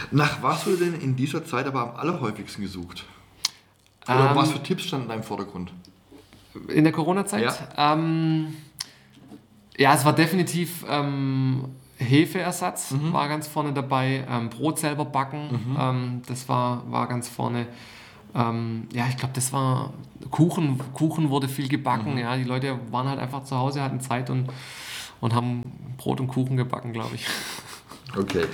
Nach 0.09 0.41
was 0.41 0.65
wurde 0.65 0.77
denn 0.77 0.99
in 1.01 1.15
dieser 1.15 1.45
Zeit 1.45 1.67
aber 1.67 1.81
am 1.81 1.95
allerhäufigsten 1.95 2.63
gesucht? 2.63 3.05
Oder 4.05 4.31
Ähm, 4.31 4.35
was 4.35 4.51
für 4.51 4.63
Tipps 4.63 4.83
standen 4.83 5.09
da 5.09 5.13
im 5.13 5.23
Vordergrund? 5.23 5.71
In 6.67 6.83
der 6.83 6.91
Corona-Zeit? 6.93 7.43
Ja. 7.43 7.93
Ähm, 7.93 8.55
ja, 9.77 9.93
es 9.93 10.03
war 10.03 10.13
definitiv 10.13 10.83
ähm, 10.89 11.65
Hefeersatz, 11.97 12.93
war 13.11 13.27
ganz 13.29 13.47
vorne 13.47 13.73
dabei. 13.73 14.25
Ähm, 14.29 14.49
Brot 14.49 14.79
selber 14.79 15.05
backen, 15.05 15.77
ähm, 15.79 16.21
das 16.27 16.49
war, 16.49 16.83
war 16.91 17.07
ganz 17.07 17.29
vorne. 17.29 17.67
Ähm, 18.33 18.87
ja, 18.93 19.07
ich 19.09 19.17
glaube, 19.17 19.33
das 19.33 19.53
war 19.53 19.93
Kuchen. 20.29 20.79
Kuchen 20.93 21.29
wurde 21.29 21.47
viel 21.47 21.67
gebacken. 21.67 22.17
Ja, 22.17 22.35
die 22.37 22.43
Leute 22.43 22.79
waren 22.89 23.07
halt 23.07 23.19
einfach 23.19 23.43
zu 23.43 23.57
Hause, 23.57 23.81
hatten 23.81 23.99
Zeit 24.01 24.29
und, 24.29 24.49
und 25.19 25.33
haben 25.33 25.63
Brot 25.97 26.19
und 26.19 26.27
Kuchen 26.27 26.57
gebacken, 26.57 26.93
glaube 26.93 27.15
ich. 27.15 27.25
Okay. 28.17 28.45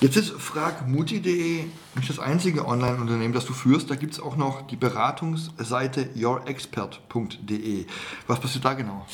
Jetzt 0.00 0.16
ist 0.16 0.30
fragmuti.de 0.30 1.64
nicht 1.94 2.10
das 2.10 2.18
einzige 2.18 2.66
Online-Unternehmen, 2.66 3.32
das 3.32 3.46
du 3.46 3.52
führst. 3.52 3.90
Da 3.90 3.96
gibt 3.96 4.12
es 4.12 4.20
auch 4.20 4.36
noch 4.36 4.66
die 4.66 4.76
Beratungsseite 4.76 6.10
yourexpert.de. 6.14 7.86
Was 8.26 8.40
passiert 8.40 8.64
da 8.64 8.74
genau? 8.74 9.06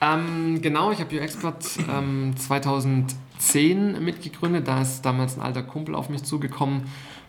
Ähm, 0.00 0.62
genau, 0.62 0.92
ich 0.92 1.00
habe 1.00 1.14
YourExpert 1.14 1.66
ähm, 1.90 2.34
2010 2.36 4.02
mitgegründet. 4.02 4.68
Da 4.68 4.80
ist 4.80 5.02
damals 5.02 5.36
ein 5.36 5.42
alter 5.42 5.62
Kumpel 5.62 5.94
auf 5.94 6.08
mich 6.08 6.22
zugekommen, 6.22 6.84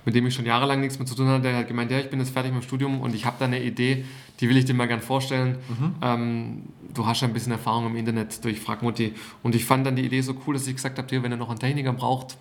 mit 0.05 0.15
dem 0.15 0.25
ich 0.25 0.33
schon 0.33 0.45
jahrelang 0.45 0.79
nichts 0.79 0.97
mehr 0.97 1.05
zu 1.05 1.15
tun 1.15 1.27
hatte. 1.27 1.43
Der 1.43 1.57
hat 1.57 1.67
gemeint, 1.67 1.91
ja, 1.91 1.99
ich 1.99 2.09
bin 2.09 2.19
jetzt 2.19 2.31
fertig 2.31 2.53
mit 2.53 2.63
dem 2.63 2.65
Studium 2.65 3.01
und 3.01 3.13
ich 3.15 3.25
habe 3.25 3.35
da 3.39 3.45
eine 3.45 3.61
Idee, 3.61 4.05
die 4.39 4.49
will 4.49 4.57
ich 4.57 4.65
dir 4.65 4.73
mal 4.73 4.87
gern 4.87 5.01
vorstellen. 5.01 5.57
Ähm, 6.01 6.63
du 6.93 7.05
hast 7.05 7.21
ja 7.21 7.27
ein 7.27 7.33
bisschen 7.33 7.51
Erfahrung 7.51 7.87
im 7.87 7.95
Internet 7.95 8.43
durch 8.43 8.59
Fragmutti. 8.59 9.13
Und 9.43 9.55
ich 9.55 9.65
fand 9.65 9.85
dann 9.85 9.95
die 9.95 10.05
Idee 10.05 10.21
so 10.21 10.35
cool, 10.47 10.53
dass 10.53 10.67
ich 10.67 10.75
gesagt 10.75 10.97
habe, 10.97 11.23
wenn 11.23 11.31
ihr 11.31 11.37
noch 11.37 11.49
einen 11.49 11.59
Techniker 11.59 11.93
braucht, 11.93 12.37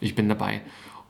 ich 0.00 0.14
bin 0.14 0.28
dabei. 0.28 0.60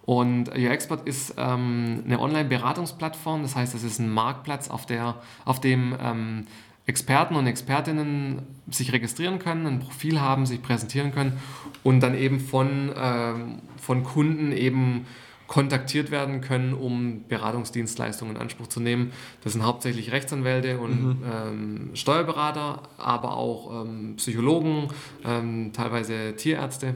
Und 0.09 0.57
YourExpert 0.57 1.07
ist 1.07 1.35
ähm, 1.37 2.03
eine 2.07 2.19
Online-Beratungsplattform, 2.19 3.43
das 3.43 3.55
heißt, 3.55 3.75
es 3.75 3.83
ist 3.83 3.99
ein 3.99 4.11
Marktplatz, 4.11 4.71
auf, 4.71 4.87
der, 4.87 5.17
auf 5.45 5.61
dem 5.61 5.95
ähm, 6.03 6.47
Experten 6.87 7.37
und 7.37 7.47
Expertinnen 7.47 8.41
sich 8.71 8.95
registrieren 8.95 9.39
können, 9.39 9.67
ein 9.67 9.81
Profil 9.81 10.23
haben, 10.23 10.47
sich 10.47 10.63
präsentieren 10.63 11.13
können 11.13 11.35
und 11.83 12.01
dann 12.01 12.17
eben 12.17 12.41
von, 12.41 12.91
ähm, 12.97 13.59
von 13.79 14.03
Kunden 14.03 14.53
eben 14.53 15.05
kontaktiert 15.49 16.11
werden 16.11 16.41
können, 16.43 16.75
um 16.75 17.25
Beratungsdienstleistungen 17.27 18.37
in 18.37 18.41
Anspruch 18.41 18.69
zu 18.69 18.81
nehmen. 18.81 19.13
Das 19.43 19.55
sind 19.55 19.65
hauptsächlich 19.65 20.13
Rechtsanwälte 20.13 20.79
und 20.79 21.23
ähm, 21.25 21.91
Steuerberater, 21.95 22.83
aber 22.99 23.37
auch 23.37 23.83
ähm, 23.85 24.15
Psychologen, 24.17 24.89
ähm, 25.25 25.73
teilweise 25.73 26.37
Tierärzte. 26.37 26.95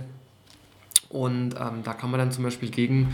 Und 1.09 1.55
ähm, 1.61 1.83
da 1.85 1.93
kann 1.93 2.11
man 2.11 2.19
dann 2.19 2.33
zum 2.33 2.45
Beispiel 2.45 2.71
gegen, 2.71 3.13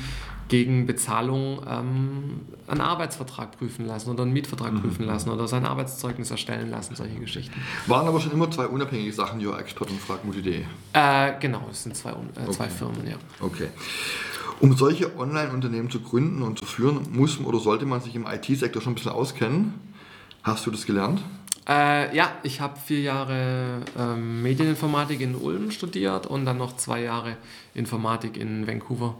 gegen 0.48 0.86
Bezahlung 0.86 1.60
ähm, 1.68 2.40
einen 2.68 2.80
Arbeitsvertrag 2.80 3.58
prüfen 3.58 3.86
lassen 3.86 4.10
oder 4.10 4.22
einen 4.22 4.32
Mietvertrag 4.32 4.72
prüfen 4.80 5.04
lassen 5.04 5.30
oder 5.30 5.48
sein 5.48 5.66
Arbeitszeugnis 5.66 6.30
erstellen 6.30 6.70
lassen, 6.70 6.94
solche 6.94 7.16
Geschichten. 7.16 7.60
Waren 7.86 8.06
aber 8.06 8.20
schon 8.20 8.32
immer 8.32 8.50
zwei 8.52 8.66
unabhängige 8.66 9.12
Sachen, 9.12 9.40
YourExpert 9.40 9.90
und 9.90 10.00
fragmuti.de. 10.00 10.62
Äh, 10.92 11.32
genau, 11.40 11.66
es 11.70 11.82
sind 11.82 11.96
zwei, 11.96 12.10
äh, 12.10 12.50
zwei 12.50 12.64
Okay. 12.64 12.70
Firmen, 12.70 13.06
ja. 13.08 13.16
Okay. 13.40 13.68
Um 14.60 14.76
solche 14.76 15.16
Online-Unternehmen 15.18 15.90
zu 15.90 16.00
gründen 16.00 16.42
und 16.42 16.58
zu 16.58 16.64
führen, 16.66 17.06
muss 17.12 17.38
oder 17.40 17.58
sollte 17.60 17.86
man 17.86 18.00
sich 18.00 18.14
im 18.14 18.26
IT-Sektor 18.26 18.82
schon 18.82 18.92
ein 18.92 18.94
bisschen 18.96 19.12
auskennen. 19.12 19.74
Hast 20.42 20.66
du 20.66 20.70
das 20.70 20.84
gelernt? 20.86 21.20
Äh, 21.68 22.16
ja, 22.16 22.32
ich 22.42 22.60
habe 22.62 22.78
vier 22.80 23.00
Jahre 23.02 23.82
ähm, 23.98 24.42
Medieninformatik 24.42 25.20
in 25.20 25.34
Ulm 25.34 25.70
studiert 25.70 26.26
und 26.26 26.46
dann 26.46 26.56
noch 26.56 26.76
zwei 26.76 27.02
Jahre 27.02 27.36
Informatik 27.74 28.36
in 28.38 28.66
Vancouver. 28.66 29.16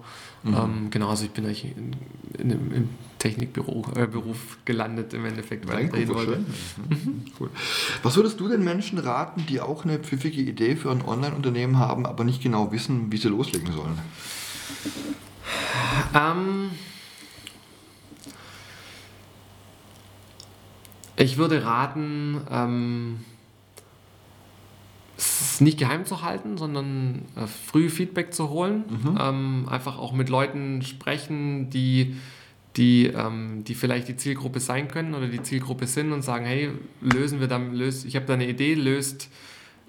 Ähm, 0.47 0.89
genau, 0.91 1.11
also 1.11 1.25
ich 1.25 1.31
bin 1.33 1.45
eigentlich 1.45 1.65
in, 1.77 1.95
in, 2.39 2.51
im- 2.51 2.89
Technikberuf 3.19 3.89
äh, 3.97 4.07
Beruf 4.07 4.59
gelandet 4.65 5.13
im 5.13 5.25
Endeffekt, 5.27 5.67
weil 5.69 5.87
ich 5.87 5.93
Vancouver, 5.93 6.15
wollte. 6.15 6.33
schön. 6.33 6.47
Mhm. 6.89 7.25
Cool. 7.41 7.51
Was 8.05 8.15
würdest 8.17 8.39
du 8.41 8.49
den 8.49 8.63
Menschen 8.65 8.99
raten, 8.99 9.45
die 9.49 9.61
auch 9.61 9.85
eine 9.85 9.99
pfiffige 9.99 10.41
Idee 10.41 10.77
für 10.77 10.91
ein 10.93 11.03
Online-Unternehmen 11.05 11.79
haben, 11.79 12.07
aber 12.07 12.23
nicht 12.25 12.41
genau 12.43 12.71
wissen, 12.73 13.11
wie 13.13 13.17
sie 13.17 13.29
loslegen 13.29 13.73
sollen? 13.73 13.99
Ähm, 16.15 16.71
ich 21.17 21.37
würde 21.37 21.65
raten, 21.65 22.41
ähm, 22.51 23.25
es 25.17 25.61
nicht 25.61 25.79
geheim 25.79 26.07
zu 26.07 26.23
halten, 26.23 26.57
sondern 26.57 27.23
äh, 27.37 27.47
früh 27.47 27.89
Feedback 27.89 28.33
zu 28.33 28.51
holen. 28.51 28.85
Ähm, 29.21 29.67
einfach 29.69 29.99
auch 29.99 30.13
mit 30.13 30.29
Leuten 30.29 30.83
sprechen, 30.83 31.71
die, 31.71 32.17
die, 32.77 33.07
ähm, 33.07 33.65
die 33.65 33.75
vielleicht 33.75 34.07
die 34.07 34.17
Zielgruppe 34.17 34.61
sein 34.61 34.87
können 34.89 35.15
oder 35.15 35.27
die 35.27 35.43
Zielgruppe 35.43 35.87
sind 35.87 36.13
und 36.13 36.23
sagen, 36.23 36.47
hey, 36.47 36.71
lösen 37.01 37.41
wir 37.41 37.49
dann, 37.49 37.75
löst, 37.75 38.05
ich 38.05 38.15
habe 38.15 38.27
da 38.27 38.35
eine 38.35 38.49
Idee, 38.49 38.75
löst, 38.75 39.29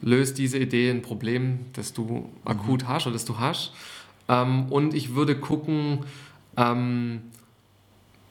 löst 0.02 0.40
diese 0.40 0.58
Idee 0.58 0.90
ein 0.90 1.04
Problem, 1.04 1.60
das 1.74 1.94
du 1.94 2.32
akut 2.46 2.88
hast 2.88 3.06
oder 3.06 3.14
das 3.14 3.26
du 3.26 3.38
hast. 3.38 3.74
Ähm, 4.30 4.72
und 4.72 4.94
ich 4.94 5.16
würde 5.16 5.36
gucken, 5.36 6.06
ähm, 6.56 7.22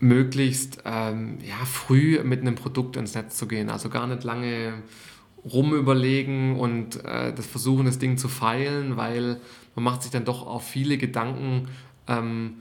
möglichst 0.01 0.83
ähm, 0.85 1.39
ja, 1.47 1.65
früh 1.65 2.23
mit 2.23 2.41
einem 2.41 2.55
Produkt 2.55 2.97
ins 2.97 3.15
Netz 3.15 3.37
zu 3.37 3.49
gehen. 3.49 3.69
Also 3.69 3.89
gar 3.89 4.07
nicht 4.07 4.25
lange 4.25 4.83
rumüberlegen 5.45 6.57
und 6.57 7.05
äh, 7.05 7.33
das 7.33 7.47
versuchen, 7.47 7.87
das 7.87 7.99
Ding 7.99 8.17
zu 8.17 8.29
feilen, 8.29 8.97
weil 8.97 9.41
man 9.75 9.85
macht 9.85 10.03
sich 10.03 10.11
dann 10.11 10.25
doch 10.25 10.47
auch 10.47 10.63
viele 10.63 10.99
Gedanken 10.99 11.69
ähm, 12.07 12.55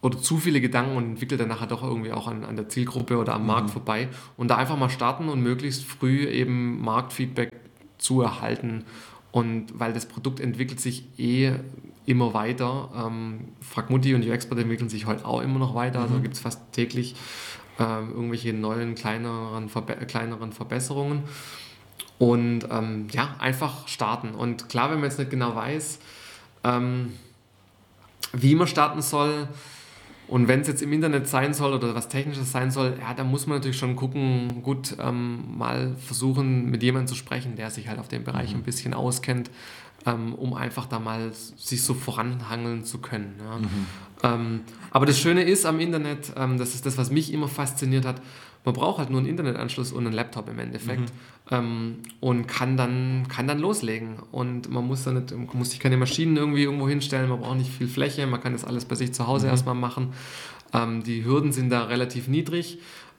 oder 0.00 0.18
zu 0.18 0.38
viele 0.38 0.60
Gedanken 0.60 0.96
und 0.96 1.04
entwickelt 1.04 1.40
dann 1.40 1.48
nachher 1.48 1.66
doch 1.66 1.82
irgendwie 1.82 2.12
auch 2.12 2.28
an, 2.28 2.44
an 2.44 2.54
der 2.54 2.68
Zielgruppe 2.68 3.18
oder 3.18 3.34
am 3.34 3.46
Markt 3.46 3.70
vorbei. 3.70 4.08
Und 4.36 4.48
da 4.48 4.56
einfach 4.56 4.76
mal 4.76 4.90
starten 4.90 5.28
und 5.28 5.42
möglichst 5.42 5.84
früh 5.84 6.26
eben 6.26 6.80
Marktfeedback 6.80 7.50
zu 7.98 8.22
erhalten. 8.22 8.84
Und 9.32 9.78
weil 9.78 9.92
das 9.92 10.06
Produkt 10.06 10.38
entwickelt 10.38 10.80
sich 10.80 11.04
eh 11.18 11.54
immer 12.08 12.32
weiter. 12.32 12.88
Ähm, 12.96 13.48
Fragmutti 13.60 14.14
und 14.14 14.26
UXpert 14.26 14.58
entwickeln 14.58 14.88
sich 14.88 15.06
heute 15.06 15.26
auch 15.26 15.42
immer 15.42 15.58
noch 15.58 15.74
weiter. 15.74 16.00
Also 16.00 16.20
gibt 16.20 16.34
es 16.34 16.40
fast 16.40 16.72
täglich 16.72 17.14
ähm, 17.78 18.10
irgendwelche 18.14 18.52
neuen, 18.54 18.94
kleineren, 18.94 19.68
Verbe 19.68 19.94
kleineren 20.06 20.52
Verbesserungen. 20.52 21.22
Und 22.18 22.60
ähm, 22.70 23.06
ja, 23.12 23.36
einfach 23.38 23.86
starten. 23.86 24.30
Und 24.30 24.68
klar, 24.68 24.90
wenn 24.90 25.00
man 25.00 25.10
jetzt 25.10 25.18
nicht 25.18 25.30
genau 25.30 25.54
weiß, 25.54 26.00
ähm, 26.64 27.12
wie 28.32 28.54
man 28.54 28.66
starten 28.66 29.02
soll, 29.02 29.48
und 30.28 30.46
wenn 30.46 30.60
es 30.60 30.68
jetzt 30.68 30.82
im 30.82 30.92
Internet 30.92 31.26
sein 31.26 31.54
soll 31.54 31.72
oder 31.72 31.94
was 31.94 32.08
Technisches 32.08 32.52
sein 32.52 32.70
soll, 32.70 32.98
ja, 33.00 33.14
dann 33.14 33.30
muss 33.30 33.46
man 33.46 33.58
natürlich 33.58 33.78
schon 33.78 33.96
gucken, 33.96 34.62
gut, 34.62 34.94
ähm, 34.98 35.56
mal 35.56 35.96
versuchen, 35.96 36.70
mit 36.70 36.82
jemandem 36.82 37.06
zu 37.06 37.14
sprechen, 37.14 37.56
der 37.56 37.70
sich 37.70 37.88
halt 37.88 37.98
auf 37.98 38.08
dem 38.08 38.24
Bereich 38.24 38.54
ein 38.54 38.62
bisschen 38.62 38.92
auskennt, 38.92 39.50
ähm, 40.08 40.34
um 40.34 40.54
einfach 40.54 40.86
da 40.86 40.98
mal 40.98 41.32
sich 41.32 41.82
so 41.82 41.94
voranhangeln 41.94 42.84
zu 42.84 42.98
können. 42.98 43.34
Ja. 43.38 44.34
Ähm, 44.34 44.60
aber 44.90 45.06
das 45.06 45.20
Schöne 45.20 45.42
ist 45.42 45.66
am 45.66 45.80
Internet, 45.80 46.32
ähm, 46.36 46.58
das 46.58 46.74
ist 46.74 46.86
das, 46.86 46.98
was 46.98 47.10
mich 47.10 47.32
immer 47.32 47.48
fasziniert 47.48 48.04
hat, 48.04 48.22
man 48.64 48.74
braucht 48.74 48.98
halt 48.98 49.10
nur 49.10 49.20
einen 49.20 49.28
Internetanschluss 49.28 49.92
und 49.92 50.06
einen 50.06 50.14
Laptop 50.14 50.48
im 50.48 50.58
Endeffekt 50.58 51.12
ähm, 51.50 51.98
und 52.20 52.46
kann 52.46 52.76
dann, 52.76 53.26
kann 53.28 53.46
dann 53.46 53.60
loslegen. 53.60 54.16
Und 54.32 54.70
man 54.70 54.86
muss, 54.86 55.04
dann 55.04 55.14
nicht, 55.14 55.54
muss 55.54 55.70
sich 55.70 55.80
keine 55.80 55.96
Maschinen 55.96 56.36
irgendwie 56.36 56.64
irgendwo 56.64 56.88
hinstellen, 56.88 57.28
man 57.28 57.40
braucht 57.40 57.58
nicht 57.58 57.70
viel 57.70 57.88
Fläche, 57.88 58.26
man 58.26 58.40
kann 58.40 58.52
das 58.52 58.64
alles 58.64 58.84
bei 58.84 58.94
sich 58.94 59.12
zu 59.12 59.26
Hause 59.26 59.46
erstmal 59.46 59.74
machen. 59.74 60.12
Ähm, 60.74 61.02
die 61.02 61.24
Hürden 61.24 61.52
sind 61.52 61.70
da 61.70 61.84
relativ 61.84 62.28
niedrig 62.28 62.78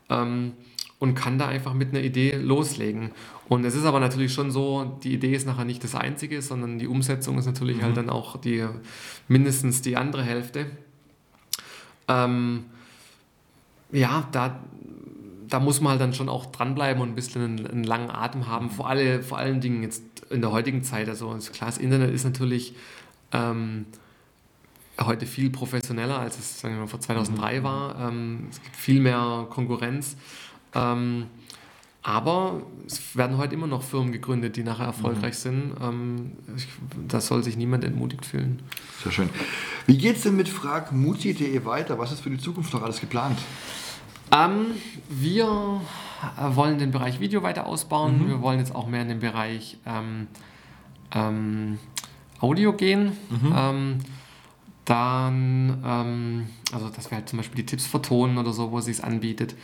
ähm, 0.10 0.54
und 1.00 1.16
kann 1.16 1.40
da 1.40 1.48
einfach 1.48 1.74
mit 1.74 1.90
einer 1.90 2.04
Idee 2.04 2.36
loslegen. 2.36 3.12
Und 3.48 3.64
es 3.66 3.74
ist 3.74 3.86
aber 3.86 4.00
natürlich 4.02 4.34
schon 4.34 4.52
so, 4.52 5.00
die 5.04 5.14
Idee 5.14 5.34
ist 5.34 5.48
nachher 5.48 5.66
nicht 5.66 5.84
das 5.84 5.96
Einzige, 5.96 6.42
sondern 6.42 6.78
die 6.78 6.88
Umsetzung 6.88 7.38
ist 7.38 7.46
natürlich 7.46 7.82
halt 7.82 7.98
dann 7.98 8.10
auch 8.10 8.38
die 8.38 8.68
mindestens 9.28 9.82
die 9.82 9.96
andere 9.96 10.24
Hälfte. 10.24 10.68
Ähm, 12.10 12.66
ja, 13.92 14.28
da, 14.34 14.60
da 15.48 15.60
muss 15.60 15.80
man 15.80 15.92
halt 15.92 16.02
dann 16.02 16.14
schon 16.14 16.28
auch 16.28 16.48
dranbleiben 16.48 17.02
und 17.02 17.10
ein 17.10 17.16
bisschen 17.16 17.44
einen, 17.44 17.68
einen 17.68 17.84
langen 17.86 18.12
Atem 18.12 18.48
haben. 18.48 18.70
Vor, 18.70 18.90
alle, 18.90 19.24
vor 19.24 19.38
allen 19.38 19.62
Dingen 19.62 19.84
jetzt 19.84 20.04
in 20.30 20.42
der 20.42 20.52
heutigen 20.52 20.84
Zeit. 20.84 21.08
Also 21.08 21.30
klar, 21.54 21.70
das 21.70 21.78
Internet 21.78 22.14
ist 22.14 22.26
natürlich 22.26 22.76
ähm, 23.32 23.86
heute 25.00 25.26
viel 25.26 25.50
professioneller, 25.50 26.20
als 26.20 26.38
es 26.38 26.60
sagen 26.60 26.76
wir 26.76 26.82
mal, 26.82 26.88
vor 26.88 27.00
2003 27.00 27.64
war. 27.64 28.10
Ähm, 28.10 28.48
es 28.52 28.62
gibt 28.62 28.76
viel 28.76 29.00
mehr 29.00 29.48
Konkurrenz. 29.50 30.18
Ähm, 30.74 31.28
aber 32.02 32.62
es 32.86 33.16
werden 33.16 33.38
heute 33.38 33.54
immer 33.54 33.68
noch 33.68 33.84
Firmen 33.84 34.12
gegründet, 34.12 34.56
die 34.56 34.64
nachher 34.64 34.86
erfolgreich 34.86 35.34
mhm. 35.34 35.38
sind. 35.38 35.74
Ähm, 35.82 36.32
da 37.08 37.20
soll 37.20 37.44
sich 37.44 37.58
niemand 37.58 37.84
entmutigt 37.84 38.26
fühlen. 38.26 38.62
Sehr 39.04 39.12
schön. 39.12 39.30
Wie 39.86 39.98
geht 39.98 40.16
es 40.16 40.24
denn 40.24 40.36
mit 40.36 40.48
fragmuti.de 40.48 41.66
weiter? 41.66 42.00
Was 42.00 42.12
ist 42.12 42.22
für 42.22 42.30
die 42.30 42.38
Zukunft 42.38 42.74
noch 42.74 42.84
alles 42.84 43.02
geplant? 43.02 43.38
Ähm, 44.32 44.68
wir 45.10 45.82
wollen 46.54 46.80
den 46.80 46.92
Bereich 46.92 47.20
Video 47.20 47.44
weiter 47.44 47.66
ausbauen. 47.66 48.24
Mhm. 48.24 48.28
Wir 48.28 48.42
wollen 48.42 48.60
jetzt 48.60 48.74
auch 48.74 48.88
mehr 48.88 49.02
in 49.02 49.10
den 49.10 49.20
Bereich 49.20 49.78
ähm, 49.86 50.28
ähm, 51.14 51.80
Audio 52.40 52.74
gehen. 52.74 53.12
Mhm. 53.30 53.54
Ähm, 53.56 54.00
dann, 54.86 55.84
ähm, 55.86 56.48
also 56.72 56.90
dass 56.90 57.12
wir 57.12 57.18
halt 57.18 57.30
zum 57.30 57.38
Beispiel 57.38 57.58
die 57.58 57.66
Tipps 57.66 57.86
vertonen 57.86 58.38
oder 58.38 58.54
so, 58.54 58.72
wo 58.72 58.80
es 58.80 58.86
sich 58.86 59.04
anbietet. 59.04 59.56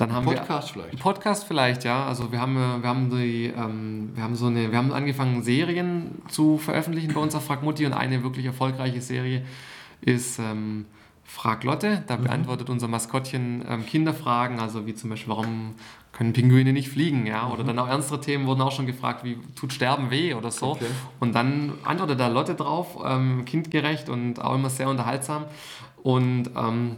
Dann 0.00 0.12
haben 0.12 0.24
Podcast 0.24 0.74
wir, 0.74 0.82
vielleicht. 0.82 1.02
Podcast 1.02 1.44
vielleicht, 1.44 1.84
ja. 1.84 2.06
Also 2.06 2.32
wir 2.32 2.40
haben, 2.40 2.54
wir 2.54 2.88
haben 2.88 3.10
die, 3.10 3.46
ähm, 3.46 4.10
wir 4.14 4.22
haben 4.22 4.34
so 4.34 4.46
eine, 4.46 4.70
wir 4.70 4.78
haben 4.78 4.92
angefangen 4.92 5.42
Serien 5.42 6.22
zu 6.28 6.56
veröffentlichen 6.56 7.12
bei 7.12 7.20
uns 7.20 7.34
auf 7.34 7.44
Fragmutti 7.44 7.84
und 7.84 7.92
eine 7.92 8.22
wirklich 8.22 8.46
erfolgreiche 8.46 9.00
Serie 9.02 9.44
ist 10.00 10.38
ähm, 10.38 10.86
Frag 11.24 11.64
Lotte. 11.64 12.02
Da 12.06 12.16
mhm. 12.16 12.24
beantwortet 12.24 12.70
unser 12.70 12.88
Maskottchen 12.88 13.62
ähm, 13.68 13.84
Kinderfragen, 13.84 14.58
also 14.58 14.86
wie 14.86 14.94
zum 14.94 15.10
Beispiel, 15.10 15.30
warum 15.30 15.74
können 16.12 16.32
Pinguine 16.32 16.72
nicht 16.72 16.88
fliegen, 16.88 17.26
ja? 17.26 17.48
Oder 17.50 17.62
mhm. 17.62 17.68
dann 17.68 17.78
auch 17.80 17.88
ernstere 17.88 18.20
Themen 18.20 18.46
wurden 18.46 18.62
auch 18.62 18.72
schon 18.72 18.86
gefragt, 18.86 19.22
wie 19.22 19.38
tut 19.54 19.72
Sterben 19.72 20.10
weh 20.10 20.34
oder 20.34 20.50
so. 20.50 20.72
Okay. 20.72 20.86
Und 21.20 21.34
dann 21.34 21.74
antwortet 21.84 22.18
da 22.18 22.28
Lotte 22.28 22.54
drauf, 22.54 22.98
ähm, 23.04 23.44
kindgerecht 23.44 24.08
und 24.08 24.40
auch 24.40 24.54
immer 24.54 24.70
sehr 24.70 24.88
unterhaltsam. 24.88 25.44
Und 26.02 26.50
ähm, 26.56 26.96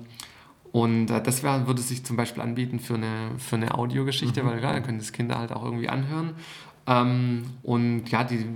und 0.72 1.10
äh, 1.10 1.22
das 1.22 1.42
wär, 1.42 1.66
würde 1.66 1.82
sich 1.82 2.04
zum 2.04 2.16
Beispiel 2.16 2.42
anbieten 2.42 2.80
für 2.80 2.94
eine, 2.94 3.30
für 3.38 3.56
eine 3.56 3.74
Audiogeschichte, 3.74 4.42
mhm. 4.42 4.48
weil 4.48 4.58
klar, 4.58 4.72
dann 4.72 4.82
können 4.82 4.98
das 4.98 5.12
Kinder 5.12 5.38
halt 5.38 5.52
auch 5.52 5.64
irgendwie 5.64 5.88
anhören. 5.88 6.32
Ähm, 6.86 7.44
und 7.62 8.10
ja, 8.10 8.24
die, 8.24 8.46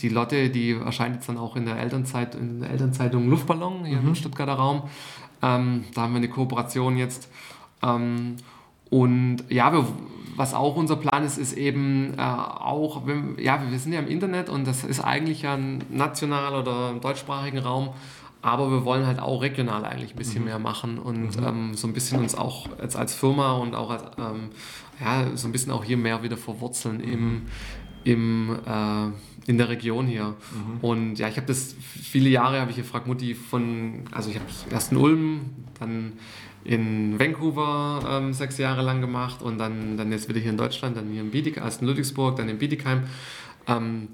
die 0.00 0.08
Lotte, 0.08 0.50
die 0.50 0.72
erscheint 0.72 1.16
jetzt 1.16 1.28
dann 1.28 1.36
auch 1.36 1.56
in 1.56 1.66
der 1.66 1.78
Elternzeit, 1.78 2.36
in 2.36 2.60
der 2.60 2.70
Elternzeitung 2.70 3.28
Luftballon 3.28 3.84
hier 3.84 4.00
mhm. 4.00 4.08
im 4.08 4.14
Stuttgarter 4.14 4.54
Raum. 4.54 4.84
Ähm, 5.42 5.84
da 5.94 6.02
haben 6.02 6.12
wir 6.12 6.18
eine 6.18 6.28
Kooperation 6.28 6.96
jetzt. 6.96 7.28
Ähm, 7.82 8.36
und 8.90 9.38
ja, 9.48 9.72
wir, 9.72 9.86
was 10.36 10.54
auch 10.54 10.76
unser 10.76 10.96
Plan 10.96 11.24
ist, 11.24 11.38
ist 11.38 11.54
eben 11.54 12.14
äh, 12.16 12.22
auch, 12.22 13.06
wenn, 13.06 13.36
ja, 13.38 13.60
wir 13.68 13.78
sind 13.80 13.92
ja 13.92 13.98
im 13.98 14.08
Internet 14.08 14.48
und 14.48 14.66
das 14.66 14.84
ist 14.84 15.00
eigentlich 15.00 15.42
ja 15.42 15.54
ein 15.54 15.82
national 15.90 16.54
oder 16.54 16.90
im 16.90 17.00
deutschsprachigen 17.00 17.58
Raum 17.58 17.90
aber 18.42 18.70
wir 18.70 18.84
wollen 18.84 19.06
halt 19.06 19.18
auch 19.18 19.42
regional 19.42 19.84
eigentlich 19.84 20.12
ein 20.12 20.16
bisschen 20.16 20.40
mhm. 20.40 20.48
mehr 20.48 20.58
machen 20.58 20.98
und 20.98 21.36
mhm. 21.36 21.46
ähm, 21.46 21.74
so 21.74 21.88
ein 21.88 21.92
bisschen 21.92 22.20
uns 22.20 22.34
auch 22.34 22.68
jetzt 22.80 22.96
als 22.96 23.14
Firma 23.14 23.52
und 23.52 23.74
auch 23.74 23.90
als, 23.90 24.04
ähm, 24.18 24.50
ja, 25.00 25.36
so 25.36 25.48
ein 25.48 25.52
bisschen 25.52 25.72
auch 25.72 25.84
hier 25.84 25.96
mehr 25.96 26.22
wieder 26.22 26.36
verwurzeln 26.36 26.98
mhm. 26.98 27.12
im, 27.12 27.42
im, 28.04 28.58
äh, 28.64 29.50
in 29.50 29.58
der 29.58 29.68
Region 29.68 30.06
hier. 30.06 30.36
Mhm. 30.52 30.78
Und 30.82 31.18
ja, 31.18 31.28
ich 31.28 31.36
habe 31.36 31.46
das, 31.46 31.74
viele 31.80 32.28
Jahre 32.28 32.60
habe 32.60 32.70
ich 32.70 32.76
gefragt, 32.76 33.06
Mutti 33.06 33.34
von, 33.34 34.04
also 34.12 34.30
ich 34.30 34.36
habe 34.36 34.46
erst 34.70 34.92
in 34.92 34.98
Ulm, 34.98 35.40
dann 35.80 36.12
in 36.64 37.18
Vancouver 37.18 38.02
ähm, 38.08 38.32
sechs 38.32 38.58
Jahre 38.58 38.82
lang 38.82 39.00
gemacht 39.00 39.42
und 39.42 39.58
dann, 39.58 39.96
dann 39.96 40.12
jetzt 40.12 40.28
wieder 40.28 40.38
hier 40.38 40.50
in 40.50 40.56
Deutschland, 40.56 40.96
dann 40.96 41.10
hier 41.10 41.22
in 41.22 41.30
Bietigheim, 41.30 41.64
erst 41.64 41.80
in 41.80 41.88
Ludwigsburg, 41.88 42.36
dann 42.36 42.48
in 42.48 42.58
Bietigheim. 42.58 43.04
Ähm, 43.66 44.08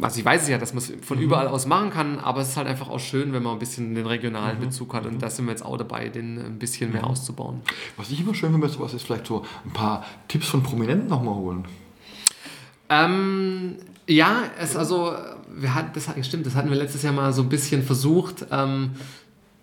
also 0.00 0.18
ich 0.18 0.24
weiß 0.24 0.42
es 0.42 0.48
ja, 0.48 0.58
dass 0.58 0.72
man 0.72 0.82
es 0.82 0.92
von 1.02 1.18
mhm. 1.18 1.24
überall 1.24 1.48
aus 1.48 1.66
machen 1.66 1.90
kann, 1.90 2.18
aber 2.18 2.40
es 2.40 2.50
ist 2.50 2.56
halt 2.56 2.66
einfach 2.66 2.88
auch 2.88 3.00
schön, 3.00 3.32
wenn 3.32 3.42
man 3.42 3.54
ein 3.54 3.58
bisschen 3.58 3.94
den 3.94 4.06
regionalen 4.06 4.58
mhm. 4.58 4.66
Bezug 4.66 4.94
hat 4.94 5.06
und 5.06 5.14
mhm. 5.14 5.18
da 5.18 5.30
sind 5.30 5.46
wir 5.46 5.52
jetzt 5.52 5.64
auch 5.64 5.76
dabei, 5.76 6.08
den 6.08 6.38
ein 6.38 6.58
bisschen 6.58 6.92
mehr 6.92 7.02
mhm. 7.02 7.08
auszubauen. 7.08 7.60
Was 7.96 8.10
ich 8.10 8.20
immer 8.20 8.34
schön 8.34 8.52
finde 8.52 8.68
sowas 8.68 8.94
ist 8.94 9.04
vielleicht 9.04 9.26
so 9.26 9.44
ein 9.64 9.72
paar 9.72 10.04
Tipps 10.28 10.48
von 10.48 10.62
Prominenten 10.62 11.08
nochmal 11.08 11.34
holen. 11.34 11.64
Ähm, 12.90 13.76
ja, 14.06 14.44
es 14.58 14.76
also, 14.76 15.14
wir 15.54 15.74
hatten, 15.74 15.90
das 15.94 16.26
stimmt, 16.26 16.46
das 16.46 16.54
hatten 16.54 16.70
wir 16.70 16.76
letztes 16.76 17.02
Jahr 17.02 17.12
mal 17.12 17.32
so 17.32 17.42
ein 17.42 17.48
bisschen 17.48 17.82
versucht, 17.82 18.46
ähm, 18.50 18.92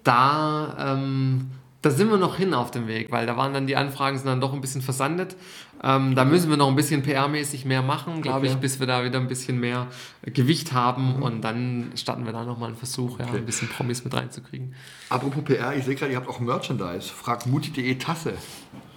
da 0.03 0.95
ähm, 0.95 1.49
da 1.85 1.91
sind 1.91 2.09
wir 2.09 2.17
noch 2.17 2.35
hin 2.37 2.55
auf 2.55 2.71
dem 2.71 2.87
Weg, 2.87 3.11
weil 3.11 3.27
da 3.27 3.37
waren 3.37 3.53
dann 3.53 3.67
die 3.67 3.75
Anfragen 3.75 4.17
sind 4.17 4.25
dann 4.25 4.41
doch 4.41 4.53
ein 4.53 4.61
bisschen 4.61 4.81
versandet. 4.81 5.35
Ähm, 5.83 6.15
da 6.15 6.25
müssen 6.25 6.49
wir 6.49 6.57
noch 6.57 6.67
ein 6.67 6.75
bisschen 6.75 7.03
PR-mäßig 7.03 7.67
mehr 7.67 7.83
machen, 7.83 8.23
glaube 8.23 8.39
okay. 8.39 8.47
ich, 8.47 8.55
bis 8.55 8.79
wir 8.79 8.87
da 8.87 9.03
wieder 9.03 9.19
ein 9.19 9.27
bisschen 9.27 9.59
mehr 9.59 9.85
Gewicht 10.23 10.73
haben 10.73 11.17
mhm. 11.17 11.21
und 11.21 11.41
dann 11.41 11.91
starten 11.95 12.25
wir 12.25 12.33
da 12.33 12.43
nochmal 12.43 12.69
einen 12.69 12.77
Versuch, 12.77 13.19
ja, 13.19 13.25
okay. 13.25 13.37
ein 13.37 13.45
bisschen 13.45 13.69
Promis 13.69 14.03
mit 14.03 14.15
reinzukriegen. 14.15 14.73
Apropos 15.09 15.43
PR, 15.43 15.75
ich 15.75 15.85
sehe 15.85 15.93
gerade, 15.93 16.11
ihr 16.11 16.17
habt 16.17 16.27
auch 16.27 16.39
Merchandise. 16.39 17.13
Frag 17.13 17.45
muti.de 17.45 17.93
Tasse. 17.99 18.33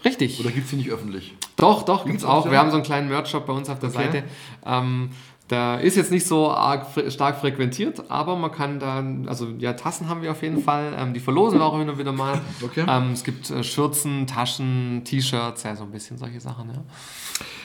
Richtig. 0.02 0.40
Oder 0.40 0.50
gibt 0.50 0.64
es 0.64 0.70
die 0.70 0.76
nicht 0.76 0.90
öffentlich? 0.90 1.36
Doch, 1.56 1.82
doch, 1.82 2.06
gibt 2.06 2.18
es 2.18 2.24
auch. 2.24 2.46
auch. 2.46 2.50
Wir 2.50 2.58
haben 2.58 2.70
so 2.70 2.76
einen 2.76 2.84
kleinen 2.84 3.08
Merch-Shop 3.08 3.44
bei 3.44 3.52
uns 3.52 3.68
auf 3.68 3.80
der 3.80 3.90
okay. 3.90 3.98
Seite. 3.98 4.24
Ähm, 4.64 5.10
der 5.50 5.80
ist 5.80 5.96
jetzt 5.96 6.10
nicht 6.10 6.26
so 6.26 6.50
arg, 6.50 6.86
stark 7.08 7.38
frequentiert, 7.40 8.10
aber 8.10 8.36
man 8.36 8.52
kann 8.52 8.78
dann, 8.78 9.28
also 9.28 9.48
ja, 9.58 9.72
Tassen 9.72 10.08
haben 10.08 10.22
wir 10.22 10.30
auf 10.30 10.42
jeden 10.42 10.62
Fall, 10.62 10.94
ähm, 10.96 11.14
die 11.14 11.20
verlosen 11.20 11.58
wir 11.58 11.64
auch 11.64 11.78
immer 11.80 11.98
wieder 11.98 12.12
mal. 12.12 12.40
Okay. 12.62 12.84
Ähm, 12.86 13.12
es 13.12 13.24
gibt 13.24 13.50
äh, 13.50 13.64
Schürzen, 13.64 14.26
Taschen, 14.26 15.02
T-Shirts, 15.04 15.62
ja, 15.62 15.74
so 15.74 15.84
ein 15.84 15.90
bisschen 15.90 16.18
solche 16.18 16.40
Sachen, 16.40 16.68
ja. 16.68 16.82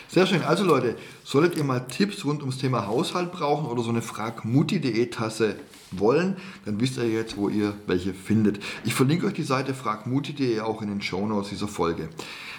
Sehr 0.08 0.28
schön. 0.28 0.44
Also 0.44 0.64
Leute, 0.64 0.96
solltet 1.24 1.58
ihr 1.58 1.64
mal 1.64 1.80
Tipps 1.88 2.24
rund 2.24 2.42
ums 2.42 2.60
Thema 2.60 2.86
Haushalt 2.86 3.32
brauchen 3.32 3.66
oder 3.66 3.82
so 3.82 3.90
eine 3.90 4.04
fragmutti.de 4.04 5.08
Tasse 5.08 5.56
wollen, 5.90 6.38
dann 6.66 6.80
wisst 6.80 6.98
ihr 6.98 7.10
jetzt, 7.10 7.36
wo 7.36 7.50
ihr 7.50 7.74
welche 7.88 8.14
findet. 8.14 8.60
Ich 8.84 8.94
verlinke 8.94 9.26
euch 9.26 9.34
die 9.34 9.44
Seite 9.44 9.74
fragmutti.de 9.74 10.60
auch 10.60 10.82
in 10.84 10.90
den 10.90 11.02
Shownotes 11.02 11.50
dieser 11.50 11.68
Folge. 11.68 12.10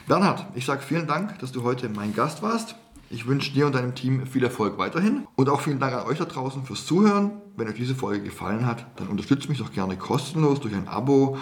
Bernhard, 0.09 0.47
ich 0.55 0.67
sage 0.67 0.83
vielen 0.83 1.07
Dank, 1.07 1.39
dass 1.39 1.53
du 1.53 1.63
heute 1.63 1.89
mein 1.89 2.13
Gast 2.15 2.43
warst. 2.43 2.75
Ich 3.11 3.27
wünsche 3.27 3.53
dir 3.53 3.67
und 3.67 3.75
deinem 3.75 3.95
Team 3.95 4.27
viel 4.27 4.43
Erfolg 4.43 4.79
weiterhin 4.79 5.27
und 5.37 5.49
auch 5.49 5.61
vielen 5.61 5.79
Dank 5.79 5.95
an 5.95 6.07
euch 6.07 6.19
da 6.19 6.25
draußen 6.25 6.65
fürs 6.65 6.87
Zuhören. 6.87 7.33
Wenn 7.57 7.69
euch 7.69 7.75
diese 7.75 7.95
Folge 7.95 8.25
gefallen 8.25 8.67
hat, 8.67 8.87
dann 8.97 9.09
unterstützt 9.09 9.49
mich 9.49 9.59
doch 9.59 9.73
gerne 9.73 9.97
kostenlos 9.97 10.61
durch 10.61 10.75
ein 10.75 10.89
Abo 10.89 11.37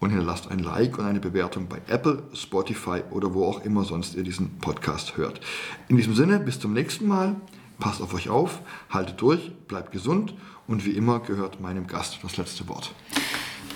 und 0.00 0.10
hinterlasst 0.10 0.50
ein 0.50 0.60
Like 0.60 0.98
und 0.98 1.04
eine 1.04 1.20
Bewertung 1.20 1.66
bei 1.68 1.80
Apple, 1.88 2.22
Spotify 2.32 3.02
oder 3.10 3.34
wo 3.34 3.44
auch 3.44 3.64
immer 3.64 3.84
sonst 3.84 4.14
ihr 4.14 4.22
diesen 4.22 4.58
Podcast 4.58 5.16
hört. 5.16 5.40
In 5.88 5.96
diesem 5.96 6.14
Sinne, 6.14 6.38
bis 6.38 6.60
zum 6.60 6.72
nächsten 6.72 7.08
Mal. 7.08 7.36
Passt 7.78 8.02
auf 8.02 8.12
euch 8.12 8.28
auf, 8.28 8.60
haltet 8.90 9.20
durch, 9.20 9.52
bleibt 9.68 9.92
gesund 9.92 10.34
und 10.66 10.84
wie 10.84 10.90
immer 10.90 11.20
gehört 11.20 11.60
meinem 11.60 11.86
Gast 11.86 12.18
das 12.22 12.36
letzte 12.36 12.66
Wort. 12.68 12.92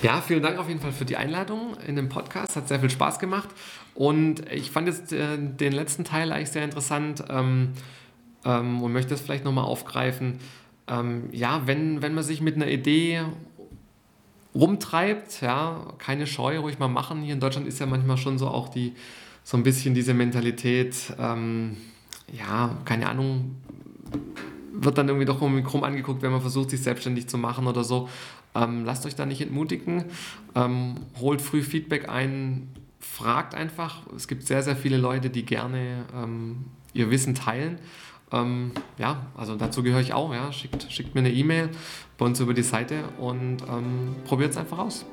Ja, 0.01 0.19
vielen 0.21 0.43
Dank 0.43 0.57
auf 0.57 0.67
jeden 0.67 0.81
Fall 0.81 0.91
für 0.91 1.05
die 1.05 1.15
Einladung 1.15 1.77
in 1.87 1.95
den 1.95 2.09
Podcast. 2.09 2.55
Hat 2.55 2.67
sehr 2.67 2.79
viel 2.79 2.89
Spaß 2.89 3.19
gemacht. 3.19 3.49
Und 3.95 4.51
ich 4.51 4.71
fand 4.71 4.87
jetzt 4.87 5.13
äh, 5.13 5.37
den 5.37 5.71
letzten 5.71 6.03
Teil 6.03 6.31
eigentlich 6.31 6.49
sehr 6.49 6.63
interessant 6.63 7.23
ähm, 7.29 7.69
ähm, 8.43 8.81
und 8.81 8.91
möchte 8.91 9.11
das 9.11 9.21
vielleicht 9.21 9.45
nochmal 9.45 9.65
aufgreifen. 9.65 10.39
Ähm, 10.87 11.29
ja, 11.31 11.61
wenn, 11.65 12.01
wenn 12.01 12.13
man 12.13 12.23
sich 12.23 12.41
mit 12.41 12.55
einer 12.55 12.67
Idee 12.67 13.21
rumtreibt, 14.55 15.41
ja, 15.41 15.93
keine 15.97 16.27
Scheu, 16.27 16.59
ruhig 16.59 16.79
mal 16.79 16.87
machen. 16.87 17.21
Hier 17.21 17.33
in 17.33 17.39
Deutschland 17.39 17.67
ist 17.67 17.79
ja 17.79 17.85
manchmal 17.85 18.17
schon 18.17 18.37
so 18.37 18.47
auch 18.47 18.69
die, 18.69 18.93
so 19.43 19.57
ein 19.57 19.63
bisschen 19.63 19.93
diese 19.93 20.13
Mentalität, 20.13 20.95
ähm, 21.19 21.77
ja, 22.31 22.77
keine 22.85 23.09
Ahnung, 23.09 23.55
wird 24.73 24.97
dann 24.97 25.07
irgendwie 25.07 25.25
doch 25.25 25.41
irgendwie 25.41 25.63
krumm 25.63 25.83
angeguckt, 25.83 26.21
wenn 26.21 26.31
man 26.31 26.41
versucht, 26.41 26.71
sich 26.71 26.81
selbstständig 26.81 27.27
zu 27.27 27.37
machen 27.37 27.67
oder 27.67 27.83
so. 27.83 28.09
Ähm, 28.55 28.85
lasst 28.85 29.05
euch 29.05 29.15
da 29.15 29.25
nicht 29.25 29.41
entmutigen. 29.41 30.05
Ähm, 30.55 30.95
holt 31.19 31.41
früh 31.41 31.61
Feedback 31.61 32.09
ein. 32.09 32.69
Fragt 32.99 33.53
einfach. 33.53 34.01
Es 34.15 34.27
gibt 34.27 34.43
sehr, 34.43 34.63
sehr 34.63 34.75
viele 34.75 34.97
Leute, 34.97 35.29
die 35.29 35.45
gerne 35.45 36.05
ähm, 36.15 36.65
ihr 36.93 37.11
Wissen 37.11 37.35
teilen. 37.35 37.77
Ähm, 38.31 38.71
ja, 38.97 39.27
also 39.37 39.55
dazu 39.55 39.83
gehöre 39.83 40.01
ich 40.01 40.13
auch. 40.13 40.33
Ja. 40.33 40.51
Schickt, 40.51 40.91
schickt 40.91 41.13
mir 41.13 41.21
eine 41.21 41.31
E-Mail 41.31 41.69
bei 42.17 42.25
uns 42.25 42.39
über 42.39 42.53
die 42.53 42.63
Seite 42.63 43.03
und 43.19 43.57
ähm, 43.69 44.15
probiert 44.25 44.51
es 44.51 44.57
einfach 44.57 44.79
aus. 44.79 45.05